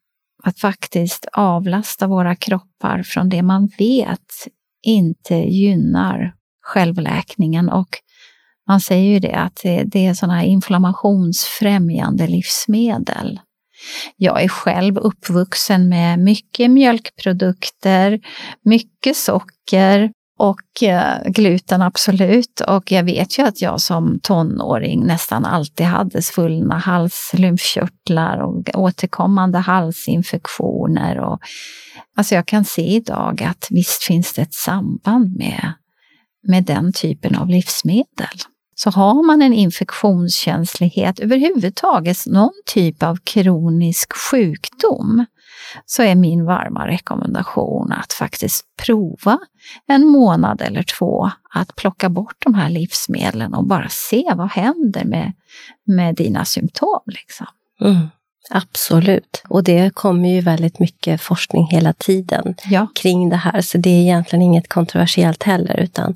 [0.43, 4.47] att faktiskt avlasta våra kroppar från det man vet
[4.83, 7.69] inte gynnar självläkningen.
[7.69, 7.89] Och
[8.67, 13.39] man säger ju det att det, det är sådana här inflammationsfrämjande livsmedel.
[14.15, 18.19] Jag är själv uppvuxen med mycket mjölkprodukter,
[18.63, 22.61] mycket socker och eh, gluten absolut.
[22.67, 29.57] Och jag vet ju att jag som tonåring nästan alltid hade svullna halslymfkörtlar och återkommande
[29.57, 31.19] halsinfektioner.
[31.19, 31.39] Och,
[32.17, 35.73] alltså jag kan se idag att visst finns det ett samband med,
[36.47, 38.37] med den typen av livsmedel.
[38.75, 45.25] Så har man en infektionskänslighet, överhuvudtaget någon typ av kronisk sjukdom,
[45.85, 49.39] så är min varma rekommendation att faktiskt prova
[49.87, 55.05] en månad eller två att plocka bort de här livsmedlen och bara se vad händer
[55.05, 55.33] med,
[55.85, 57.01] med dina symptom.
[57.05, 57.47] Liksom.
[57.81, 58.07] Mm.
[58.49, 59.43] Absolut.
[59.49, 62.87] Och det kommer ju väldigt mycket forskning hela tiden ja.
[62.95, 66.15] kring det här, så det är egentligen inget kontroversiellt heller, utan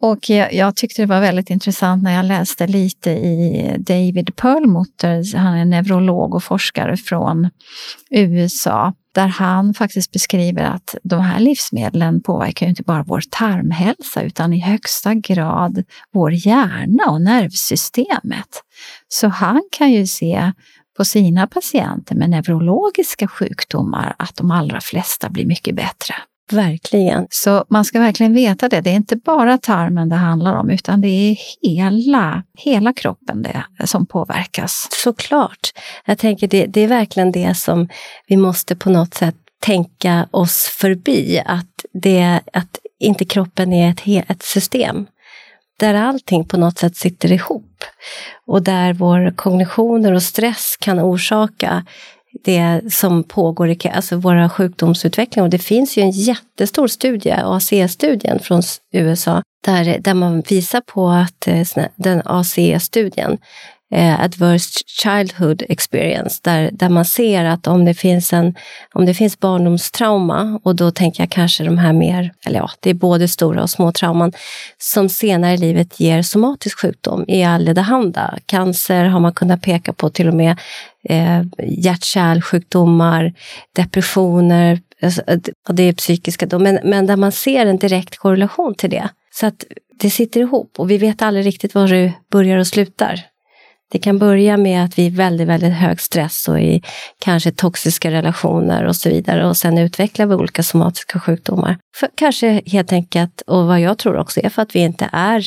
[0.00, 5.36] och jag, jag, tyckte det var väldigt intressant när jag läste lite i David Perlmutter,
[5.36, 7.50] han är neurolog och forskare från
[8.10, 14.52] USA, där han faktiskt beskriver att de här livsmedlen påverkar inte bara vår tarmhälsa utan
[14.52, 18.62] i högsta grad vår hjärna och nervsystemet.
[19.08, 20.52] Så han kan ju se
[20.96, 26.14] på sina patienter med neurologiska sjukdomar att de allra flesta blir mycket bättre.
[26.52, 27.26] Verkligen.
[27.30, 28.80] Så man ska verkligen veta det.
[28.80, 33.86] Det är inte bara tarmen det handlar om, utan det är hela, hela kroppen det,
[33.86, 34.88] som påverkas.
[34.90, 35.70] Såklart.
[36.04, 37.88] Jag tänker det, det är verkligen det som
[38.26, 41.42] vi måste på något sätt tänka oss förbi.
[41.46, 45.06] Att, det, att inte kroppen är ett, ett system
[45.80, 47.84] där allting på något sätt sitter ihop.
[48.46, 51.84] Och där vår kognitioner och stress kan orsaka
[52.44, 55.44] det som pågår i alltså våra sjukdomsutveckling.
[55.44, 58.62] Och det finns ju en jättestor studie, ACE-studien från
[58.92, 63.38] USA, där, där man visar på att eh, den ACE-studien
[63.90, 68.54] eh, Adverse Childhood Experience, där, där man ser att om det, finns en,
[68.92, 72.90] om det finns barndomstrauma, och då tänker jag kanske de här mer, eller ja, det
[72.90, 74.32] är både stora och små trauman,
[74.78, 78.38] som senare i livet ger somatisk sjukdom i allehanda.
[78.46, 80.58] Cancer har man kunnat peka på, till och med
[81.08, 83.32] eh, hjärt-kärlsjukdomar,
[83.76, 85.38] depressioner, alltså, eh,
[85.68, 89.08] och det är psykiska då, men, men där man ser en direkt korrelation till det.
[89.32, 89.64] Så att
[90.00, 93.29] det sitter ihop och vi vet aldrig riktigt var det börjar och slutar.
[93.92, 96.82] Det kan börja med att vi är väldigt, väldigt hög stress och i
[97.18, 101.78] kanske toxiska relationer och så vidare och sen utvecklar vi olika somatiska sjukdomar.
[101.96, 105.44] För kanske helt enkelt, och vad jag tror också är för att vi inte är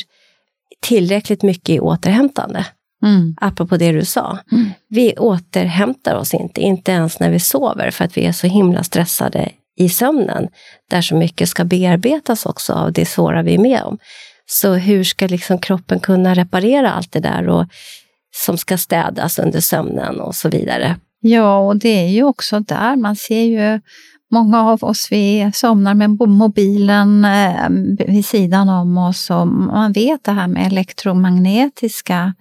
[0.82, 2.66] tillräckligt mycket i återhämtande.
[3.04, 3.36] Mm.
[3.40, 4.38] Apropå det du sa.
[4.52, 4.70] Mm.
[4.88, 8.82] Vi återhämtar oss inte, inte ens när vi sover, för att vi är så himla
[8.82, 10.48] stressade i sömnen,
[10.90, 13.98] där så mycket ska bearbetas också av det svåra vi är med om.
[14.46, 17.66] Så hur ska liksom kroppen kunna reparera allt det där och
[18.34, 20.96] som ska städas under sömnen och så vidare?
[21.20, 23.80] Ja, och det är ju också där man ser ju
[24.34, 27.68] Många av oss vi somnar med mobilen eh,
[28.06, 32.34] vid sidan om oss och man vet det här med elektromagnetiska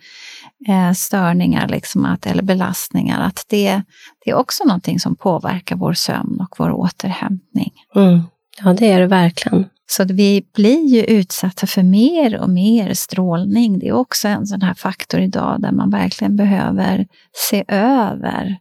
[0.68, 3.82] eh, störningar liksom att, eller belastningar, att det,
[4.26, 7.72] det är också någonting som påverkar vår sömn och vår återhämtning.
[7.96, 8.22] Mm.
[8.64, 9.66] Ja, det är det verkligen.
[9.86, 13.80] Så vi blir ju utsatta för mer och mer strålning.
[13.80, 17.08] Det är också en sån här faktor idag där man verkligen behöver
[17.50, 18.58] se över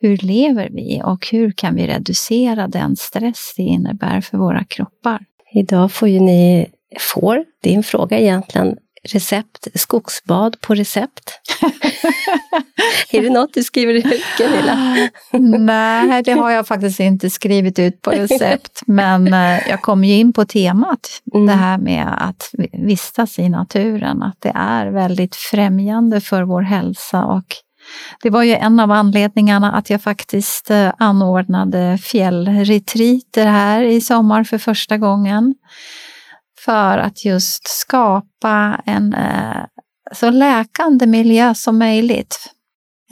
[0.00, 5.24] hur lever vi och hur kan vi reducera den stress det innebär för våra kroppar?
[5.54, 6.66] Idag får ju ni,
[7.00, 11.40] får, din fråga egentligen, recept, skogsbad på recept.
[13.10, 14.96] är det något du skriver ut, Gunilla?
[15.58, 18.80] Nej, det har jag faktiskt inte skrivit ut på recept.
[18.86, 21.46] men eh, jag kom ju in på temat, mm.
[21.46, 24.22] det här med att vistas i naturen.
[24.22, 27.24] Att det är väldigt främjande för vår hälsa.
[27.24, 27.56] Och
[28.22, 34.44] det var ju en av anledningarna att jag faktiskt eh, anordnade fjällretriter här i sommar
[34.44, 35.54] för första gången.
[36.64, 39.64] För att just skapa en eh,
[40.12, 42.36] så läkande miljö som möjligt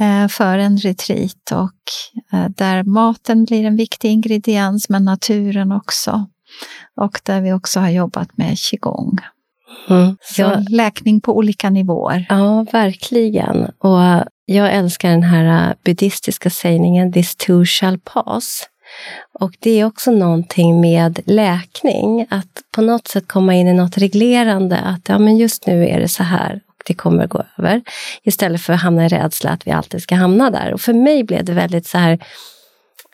[0.00, 6.26] eh, för en retreat och eh, där maten blir en viktig ingrediens men naturen också.
[7.00, 9.18] Och där vi också har jobbat med qigong.
[9.88, 10.16] Mm.
[10.20, 12.26] Så läkning på olika nivåer.
[12.28, 13.64] Ja, verkligen.
[13.78, 18.68] Och jag älskar den här buddhistiska sägningen This too shall pass.
[19.40, 23.98] Och det är också någonting med läkning, att på något sätt komma in i något
[23.98, 27.82] reglerande, att ja, men just nu är det så här och det kommer gå över.
[28.22, 30.74] Istället för att hamna i rädsla att vi alltid ska hamna där.
[30.74, 32.18] Och för mig blev det väldigt så här,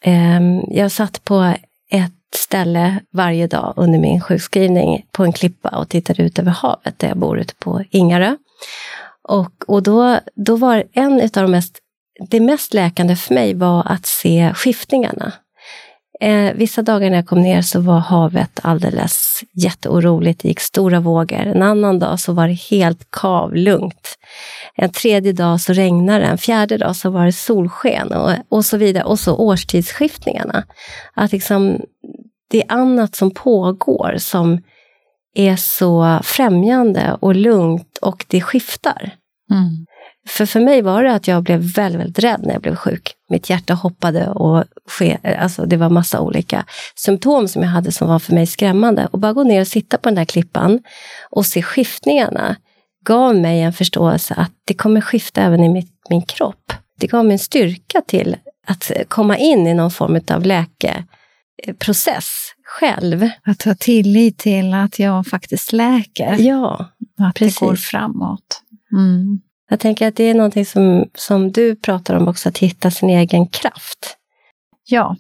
[0.03, 1.55] eh, jag satt på
[1.91, 6.99] ett ställe varje dag under min sjukskrivning på en klippa och tittade ut över havet
[6.99, 8.37] där jag bor ute på Ingarö.
[9.29, 11.79] Och, och då, då var en av de mest,
[12.31, 15.33] det mest läkande för mig var att se skiftningarna.
[16.21, 21.01] Eh, vissa dagar när jag kom ner så var havet alldeles jätteoroligt, det gick stora
[21.01, 21.39] vågor.
[21.39, 24.19] En annan dag så var det helt kavlugnt.
[24.75, 28.65] En tredje dag så regnade det, en fjärde dag så var det solsken och, och
[28.65, 29.05] så vidare.
[29.05, 30.65] Och så årstidsskiftningarna.
[31.15, 31.81] Att liksom,
[32.51, 34.63] det är annat som pågår som
[35.35, 39.15] är så främjande och lugnt och det skiftar.
[39.51, 39.87] Mm.
[40.29, 43.15] För för mig var det att jag blev väldigt, väldigt rädd när jag blev sjuk.
[43.31, 46.65] Mitt hjärta hoppade och ske, alltså det var massa olika
[46.95, 49.09] symptom som jag hade som var för mig skrämmande.
[49.13, 50.81] Och bara gå ner och sitta på den där klippan
[51.31, 52.57] och se skiftningarna
[53.05, 56.73] gav mig en förståelse att det kommer skifta även i mitt, min kropp.
[57.01, 62.31] Det gav mig en styrka till att komma in i någon form av läkeprocess
[62.65, 63.29] själv.
[63.45, 66.37] Att ha tillit till att jag faktiskt läker.
[66.39, 66.87] Ja,
[67.19, 67.61] att precis.
[67.61, 68.63] det går framåt.
[68.93, 69.41] Mm.
[69.69, 73.11] Jag tänker att det är någonting som, som du pratar om också, att hitta sin
[73.11, 74.17] egen kraft.
[74.85, 75.17] Ja.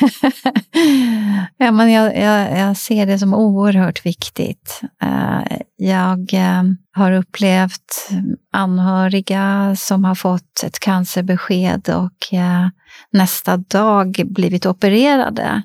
[1.56, 4.80] ja men jag, jag, jag, ser det som oerhört viktigt.
[5.02, 8.08] Eh, jag eh, har upplevt
[8.52, 12.68] anhöriga som har fått ett cancerbesked och eh,
[13.12, 15.62] nästa dag blivit opererade.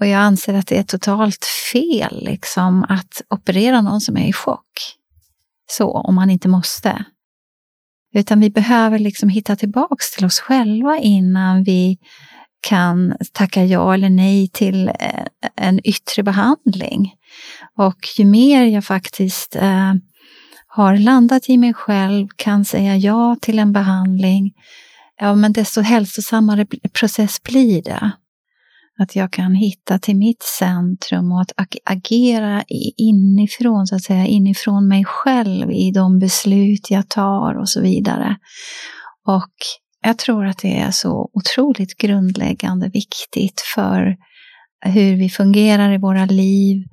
[0.00, 4.32] Och jag anser att det är totalt fel liksom, att operera någon som är i
[4.32, 4.96] chock.
[5.70, 7.04] Så, om man inte måste.
[8.14, 11.98] Utan vi behöver liksom hitta tillbaks till oss själva innan vi
[12.60, 15.24] kan tacka ja eller nej till eh,
[15.56, 17.14] en yttre behandling.
[17.78, 19.94] Och ju mer jag faktiskt eh,
[20.66, 24.52] har landat i mig själv, kan säga ja till en behandling,
[25.20, 28.10] ja, men desto hälsosammare process blir det.
[29.00, 32.64] Att jag kan hitta till mitt centrum och att agera
[32.96, 38.36] inifrån, så att säga, inifrån mig själv i de beslut jag tar och så vidare.
[39.26, 39.52] Och
[40.02, 44.16] jag tror att det är så otroligt grundläggande viktigt för
[44.86, 46.84] hur vi fungerar i våra liv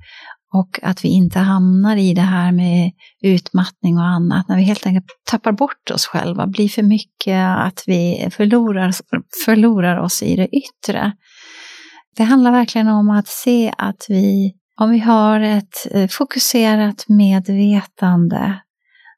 [0.54, 2.92] och att vi inte hamnar i det här med
[3.22, 7.84] utmattning och annat, när vi helt enkelt tappar bort oss själva, blir för mycket, att
[7.86, 8.94] vi förlorar,
[9.44, 11.12] förlorar oss i det yttre.
[12.16, 18.60] Det handlar verkligen om att se att vi, om vi har ett eh, fokuserat medvetande,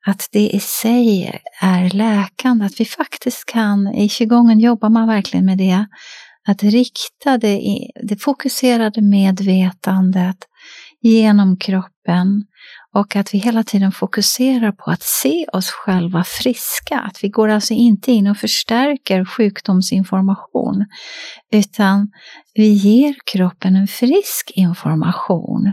[0.06, 5.46] att det i sig är läkande, att vi faktiskt kan, i qigongen jobbar man verkligen
[5.46, 5.86] med det,
[6.48, 7.60] att rikta det,
[8.02, 10.36] det fokuserade medvetandet
[11.00, 12.44] genom kroppen
[12.94, 16.98] och att vi hela tiden fokuserar på att se oss själva friska.
[16.98, 20.86] Att vi går alltså inte in och förstärker sjukdomsinformation,
[21.52, 22.10] utan
[22.54, 25.72] vi ger kroppen en frisk information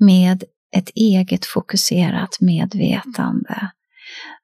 [0.00, 0.44] med
[0.76, 3.70] ett eget fokuserat medvetande.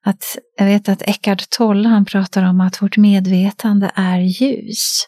[0.05, 5.07] Att, jag vet att Eckhart Tolle han pratar om att vårt medvetande är ljus.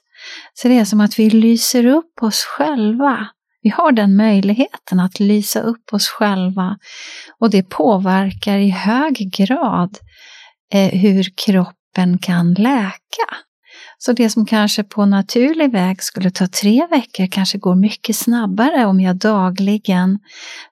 [0.53, 3.27] Så det är som att vi lyser upp oss själva
[3.65, 6.77] vi har den möjligheten att lysa upp oss själva
[7.39, 9.97] och det påverkar i hög grad
[10.73, 13.27] eh, hur kroppen kan läka.
[13.97, 18.85] Så det som kanske på naturlig väg skulle ta tre veckor kanske går mycket snabbare
[18.85, 20.19] om jag dagligen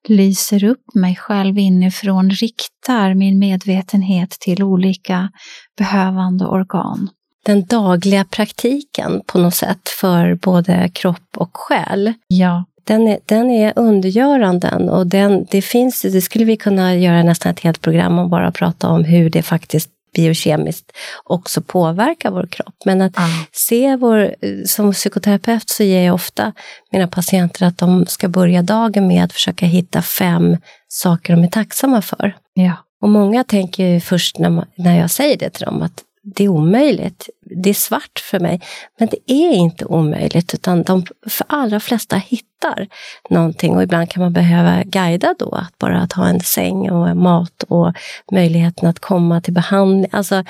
[0.08, 5.30] lyser upp mig själv inifrån, riktar min medvetenhet till olika
[5.78, 7.10] behövande organ.
[7.46, 12.14] Den dagliga praktiken på något sätt för både kropp och själ.
[12.28, 17.24] Ja den är, den är undergörande och den, det, finns, det skulle vi kunna göra
[17.24, 20.92] nästan ett helt program om bara prata om hur det faktiskt biokemiskt
[21.24, 22.76] också påverkar vår kropp.
[22.86, 23.30] Men att mm.
[23.52, 26.54] se vår, som psykoterapeut så ger jag ofta
[26.92, 30.58] mina patienter att de ska börja dagen med att försöka hitta fem
[30.88, 32.36] saker de är tacksamma för.
[32.54, 32.74] Ja.
[33.02, 36.50] Och många tänker först när, man, när jag säger det till dem att det är
[36.50, 37.30] omöjligt.
[37.64, 38.62] Det är svart för mig.
[39.00, 42.88] Men det är inte omöjligt, utan de för allra flesta hittar
[43.30, 47.18] någonting och ibland kan man behöva guida då, att bara att ha en säng och
[47.18, 47.94] mat och
[48.32, 50.10] möjligheten att komma till behandling.
[50.12, 50.44] Alltså,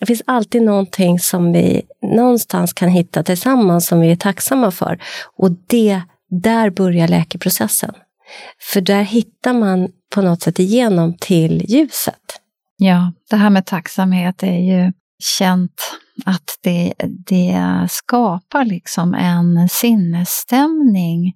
[0.00, 4.98] det finns alltid någonting som vi någonstans kan hitta tillsammans som vi är tacksamma för.
[5.36, 7.94] Och det, där börjar läkeprocessen.
[8.72, 12.40] För där hittar man på något sätt igenom till ljuset.
[12.76, 16.94] Ja, det här med tacksamhet är ju känt att det,
[17.26, 21.34] det skapar liksom en sinnesstämning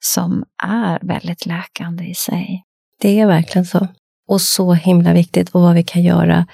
[0.00, 2.64] som är väldigt läkande i sig.
[3.00, 3.88] Det är verkligen så.
[4.28, 6.46] Och så himla viktigt och vad vi kan göra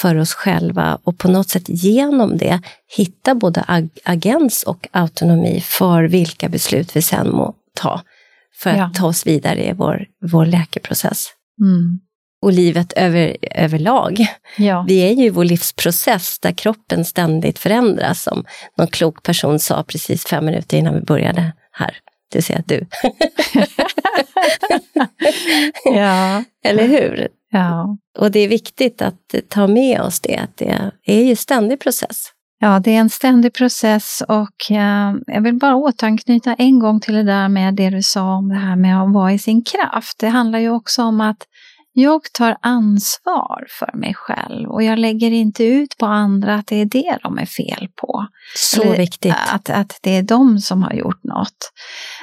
[0.00, 2.60] för oss själva och på något sätt genom det
[2.96, 8.00] hitta både ag agens och autonomi för vilka beslut vi sen må ta
[8.62, 8.90] för att ja.
[8.94, 11.26] ta oss vidare i vår, vår läkeprocess.
[11.60, 12.00] Mm
[12.42, 14.26] och livet över, överlag.
[14.56, 14.84] Ja.
[14.88, 18.44] Vi är ju i vår livsprocess där kroppen ständigt förändras, som
[18.78, 21.96] någon klok person sa precis fem minuter innan vi började här.
[22.30, 22.86] Det vill säga du.
[25.84, 26.44] ja.
[26.64, 27.28] Eller hur?
[27.50, 27.96] Ja.
[28.18, 32.32] Och det är viktigt att ta med oss det, att det är ju ständig process.
[32.58, 37.14] Ja, det är en ständig process och eh, jag vill bara återanknyta en gång till
[37.14, 40.18] det där med det du sa om det här med att vara i sin kraft.
[40.18, 41.46] Det handlar ju också om att
[41.92, 46.80] jag tar ansvar för mig själv och jag lägger inte ut på andra att det
[46.80, 48.26] är det de är fel på.
[48.56, 49.34] Så Eller viktigt.
[49.52, 51.72] Att, att det är de som har gjort något.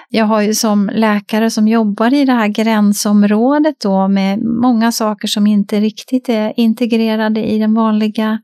[0.10, 5.28] Jag har ju som läkare som jobbar i det här gränsområdet då med många saker
[5.28, 8.40] som inte riktigt är integrerade i den vanliga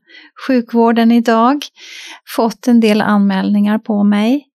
[0.46, 1.56] sjukvården idag,
[2.36, 4.46] fått en del anmälningar på mig.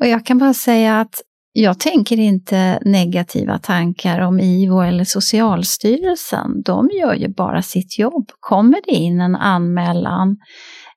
[0.00, 1.22] Och jag kan bara säga att
[1.58, 6.62] jag tänker inte negativa tankar om IVO eller Socialstyrelsen.
[6.62, 8.30] De gör ju bara sitt jobb.
[8.40, 10.36] Kommer det in en anmälan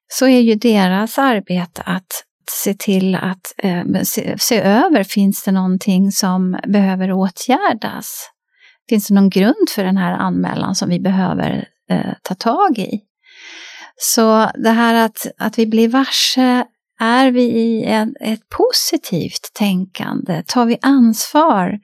[0.07, 5.51] så är ju deras arbete att se till att eh, se, se, över, finns det
[5.51, 8.29] någonting som behöver åtgärdas?
[8.89, 12.99] Finns det någon grund för den här anmälan som vi behöver eh, ta tag i?
[13.97, 16.65] Så det här att, att vi blir varse
[16.99, 20.43] är vi i ett, ett positivt tänkande?
[20.47, 21.79] Tar vi ansvar?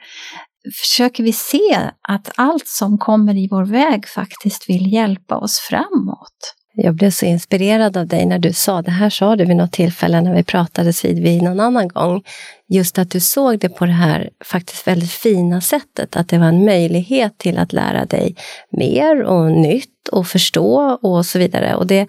[0.82, 6.55] Försöker vi se att allt som kommer i vår väg faktiskt vill hjälpa oss framåt?
[6.78, 9.72] Jag blev så inspirerad av dig när du sa, det här sa du vid något
[9.72, 12.24] tillfälle när vi pratades vid, vid någon annan gång,
[12.68, 16.47] just att du såg det på det här faktiskt väldigt fina sättet, att det var
[16.47, 18.36] en möjlighet till att lära dig
[18.72, 21.76] mer och nytt och förstå och så vidare.
[21.76, 22.08] Och det,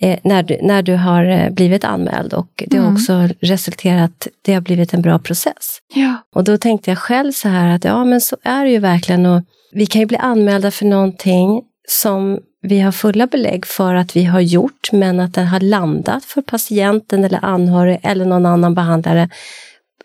[0.00, 2.94] eh, när, du, när du har eh, blivit anmäld och det har mm.
[2.94, 5.78] också resulterat, det har blivit en bra process.
[5.94, 6.14] Ja.
[6.34, 9.26] Och då tänkte jag själv så här att ja men så är det ju verkligen
[9.26, 14.16] och vi kan ju bli anmälda för någonting som vi har fulla belägg för att
[14.16, 18.74] vi har gjort, men att den har landat för patienten eller anhörig eller någon annan
[18.74, 19.28] behandlare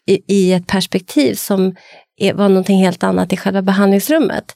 [0.06, 1.76] i, i ett perspektiv som
[2.32, 4.56] var någonting helt annat i själva behandlingsrummet.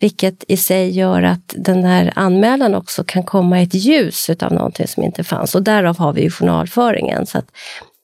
[0.00, 4.52] Vilket i sig gör att den här anmälan också kan komma i ett ljus utav
[4.52, 5.54] någonting som inte fanns.
[5.54, 7.26] Och därav har vi ju journalföringen.
[7.26, 7.46] Så att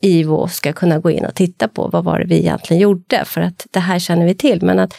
[0.03, 3.41] IVO ska kunna gå in och titta på vad var det vi egentligen gjorde, för
[3.41, 4.63] att det här känner vi till.
[4.63, 4.95] Men att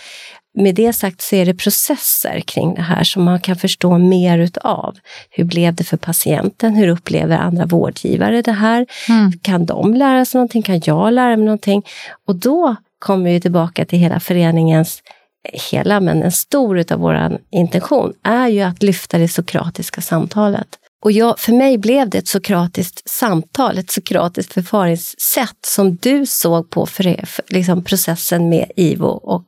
[0.59, 4.37] med det sagt så är det processer kring det här som man kan förstå mer
[4.37, 4.95] utav.
[5.29, 6.75] Hur blev det för patienten?
[6.75, 8.85] Hur upplever andra vårdgivare det här?
[9.09, 9.31] Mm.
[9.41, 10.61] Kan de lära sig någonting?
[10.61, 11.83] Kan jag lära mig någonting?
[12.27, 15.01] Och då kommer vi tillbaka till hela föreningens
[15.49, 20.67] eh, hela, men en stor utav vår intention är ju att lyfta det sokratiska samtalet.
[21.03, 26.69] Och jag, för mig blev det ett sokratiskt samtal, ett sokratiskt förfaringssätt som du såg
[26.69, 29.45] på för, för, liksom processen med IVO och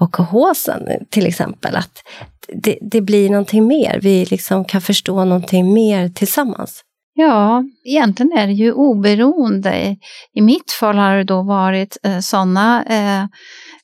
[0.00, 1.76] och HSen till exempel.
[1.76, 2.02] Att
[2.48, 6.82] det, det, blir någonting mer, vi liksom kan förstå någonting mer tillsammans.
[7.16, 9.96] Ja, egentligen är det ju oberoende.
[10.34, 13.26] I mitt fall har det då varit eh, sådana eh,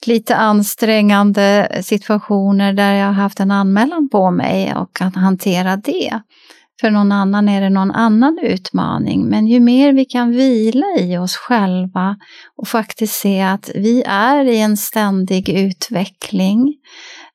[0.06, 6.20] lite ansträngande situationer där jag har haft en anmälan på mig och kan hantera det.
[6.80, 9.28] För någon annan är det någon annan utmaning.
[9.28, 12.16] Men ju mer vi kan vila i oss själva
[12.56, 16.74] och faktiskt se att vi är i en ständig utveckling.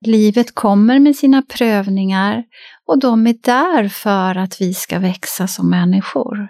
[0.05, 2.43] Livet kommer med sina prövningar
[2.87, 6.49] och de är där för att vi ska växa som människor.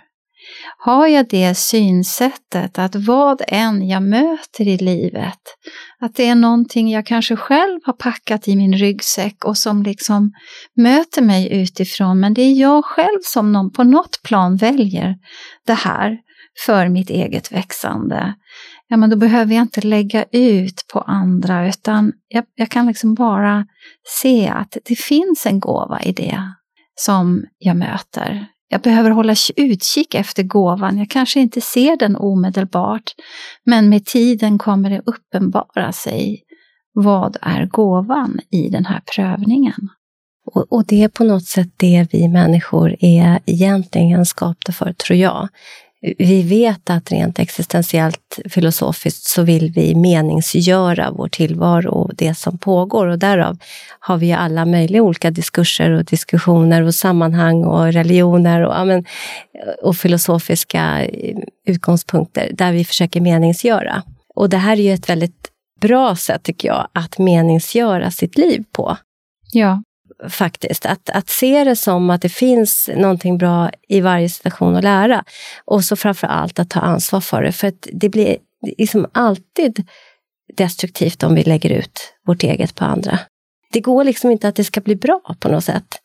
[0.77, 5.39] har jag det synsättet att vad än jag möter i livet,
[5.99, 10.31] att det är någonting jag kanske själv har packat i min ryggsäck och som liksom
[10.75, 15.15] möter mig utifrån, men det är jag själv som någon, på något plan väljer
[15.65, 16.17] det här
[16.65, 18.33] för mitt eget växande.
[18.87, 23.15] Ja, men då behöver jag inte lägga ut på andra, utan jag, jag kan liksom
[23.15, 23.65] bara
[24.21, 26.39] se att det finns en gåva i det
[26.95, 28.47] som jag möter.
[28.67, 30.97] Jag behöver hålla utkik efter gåvan.
[30.97, 33.11] Jag kanske inte ser den omedelbart,
[33.65, 36.41] men med tiden kommer det uppenbara sig.
[36.93, 39.89] Vad är gåvan i den här prövningen?
[40.53, 45.19] Och, och, det är på något sätt det vi människor är egentligen skapta för, tror
[45.19, 45.49] jag
[46.17, 52.57] vi vet att rent existentiellt filosofiskt så vill vi meningsgöra vår tillvaro och det som
[52.57, 53.57] pågår och därav
[53.99, 59.05] har vi alla möjliga olika diskurser och diskussioner och sammanhang och religioner och, ja, men,
[59.83, 61.07] och filosofiska
[61.67, 64.03] utgångspunkter där vi försöker meningsgöra.
[64.35, 65.51] Och det här är ju ett väldigt
[65.81, 68.97] bra sätt, tycker jag, att meningsgöra sitt liv på.
[69.51, 69.81] Ja
[70.29, 70.85] faktiskt.
[70.85, 75.23] Att, att se det som att det finns någonting bra i varje situation att lära.
[75.65, 77.51] Och så framför allt att ta ansvar för det.
[77.51, 78.37] För det blir
[78.77, 79.87] liksom alltid
[80.57, 83.19] destruktivt om vi lägger ut vårt eget på andra.
[83.71, 85.95] Det går liksom inte att det ska bli bra på något sätt.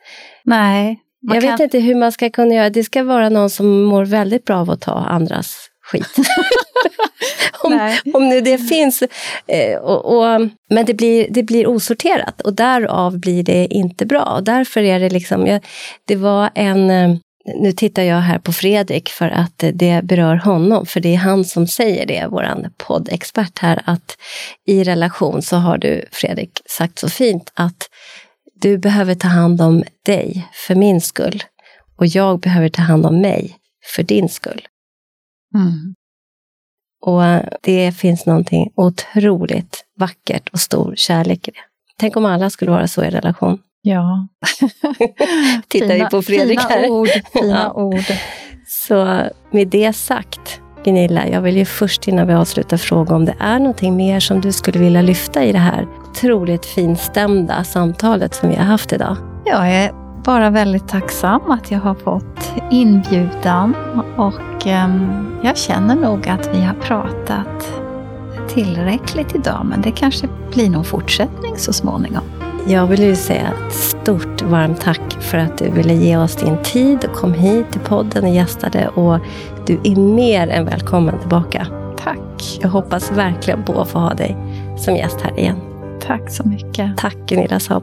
[0.45, 1.01] Nej.
[1.21, 1.51] Jag kan...
[1.51, 2.71] vet inte hur man ska kunna göra.
[2.71, 6.16] Det ska vara någon som mår väldigt bra av att ta andras skit.
[7.62, 9.03] om, om nu det finns.
[9.47, 14.22] Eh, och, och, men det blir, det blir osorterat och därav blir det inte bra.
[14.22, 15.66] Och därför är det liksom, jag,
[16.05, 17.16] det var en eh,
[17.55, 21.45] nu tittar jag här på Fredrik för att det berör honom, för det är han
[21.45, 24.16] som säger det, vår poddexpert här, att
[24.66, 27.88] i relation så har du, Fredrik, sagt så fint att
[28.61, 31.43] du behöver ta hand om dig för min skull
[31.99, 33.57] och jag behöver ta hand om mig
[33.95, 34.62] för din skull.
[35.55, 35.95] Mm.
[37.03, 37.23] Och
[37.63, 41.61] det finns någonting otroligt vackert och stor kärlek i det.
[41.99, 43.59] Tänk om alla skulle vara så i relation.
[43.83, 44.29] Ja.
[45.69, 46.91] Tittar fina, vi på Fredrik fina här.
[46.91, 47.83] Ord, fina ja.
[47.83, 48.05] ord.
[48.67, 53.35] Så med det sagt, Gunilla, jag vill ju först innan vi avslutar fråga om det
[53.39, 58.49] är någonting mer som du skulle vilja lyfta i det här otroligt finstämda samtalet som
[58.49, 59.17] vi har haft idag.
[59.45, 63.75] Jag är bara väldigt tacksam att jag har fått inbjudan
[64.16, 67.73] och um, jag känner nog att vi har pratat
[68.49, 72.23] tillräckligt idag men det kanske blir någon fortsättning så småningom.
[72.66, 76.62] Jag vill ju säga ett stort varmt tack för att du ville ge oss din
[76.62, 79.18] tid och kom hit till podden och gästade och
[79.66, 81.66] du är mer än välkommen tillbaka.
[81.97, 82.59] Tack.
[82.61, 84.37] Jag hoppas verkligen på att få ha dig
[84.79, 85.57] som gäst här igen.
[86.07, 86.97] Tack så mycket.
[86.97, 87.83] Tack Gunilla Saab.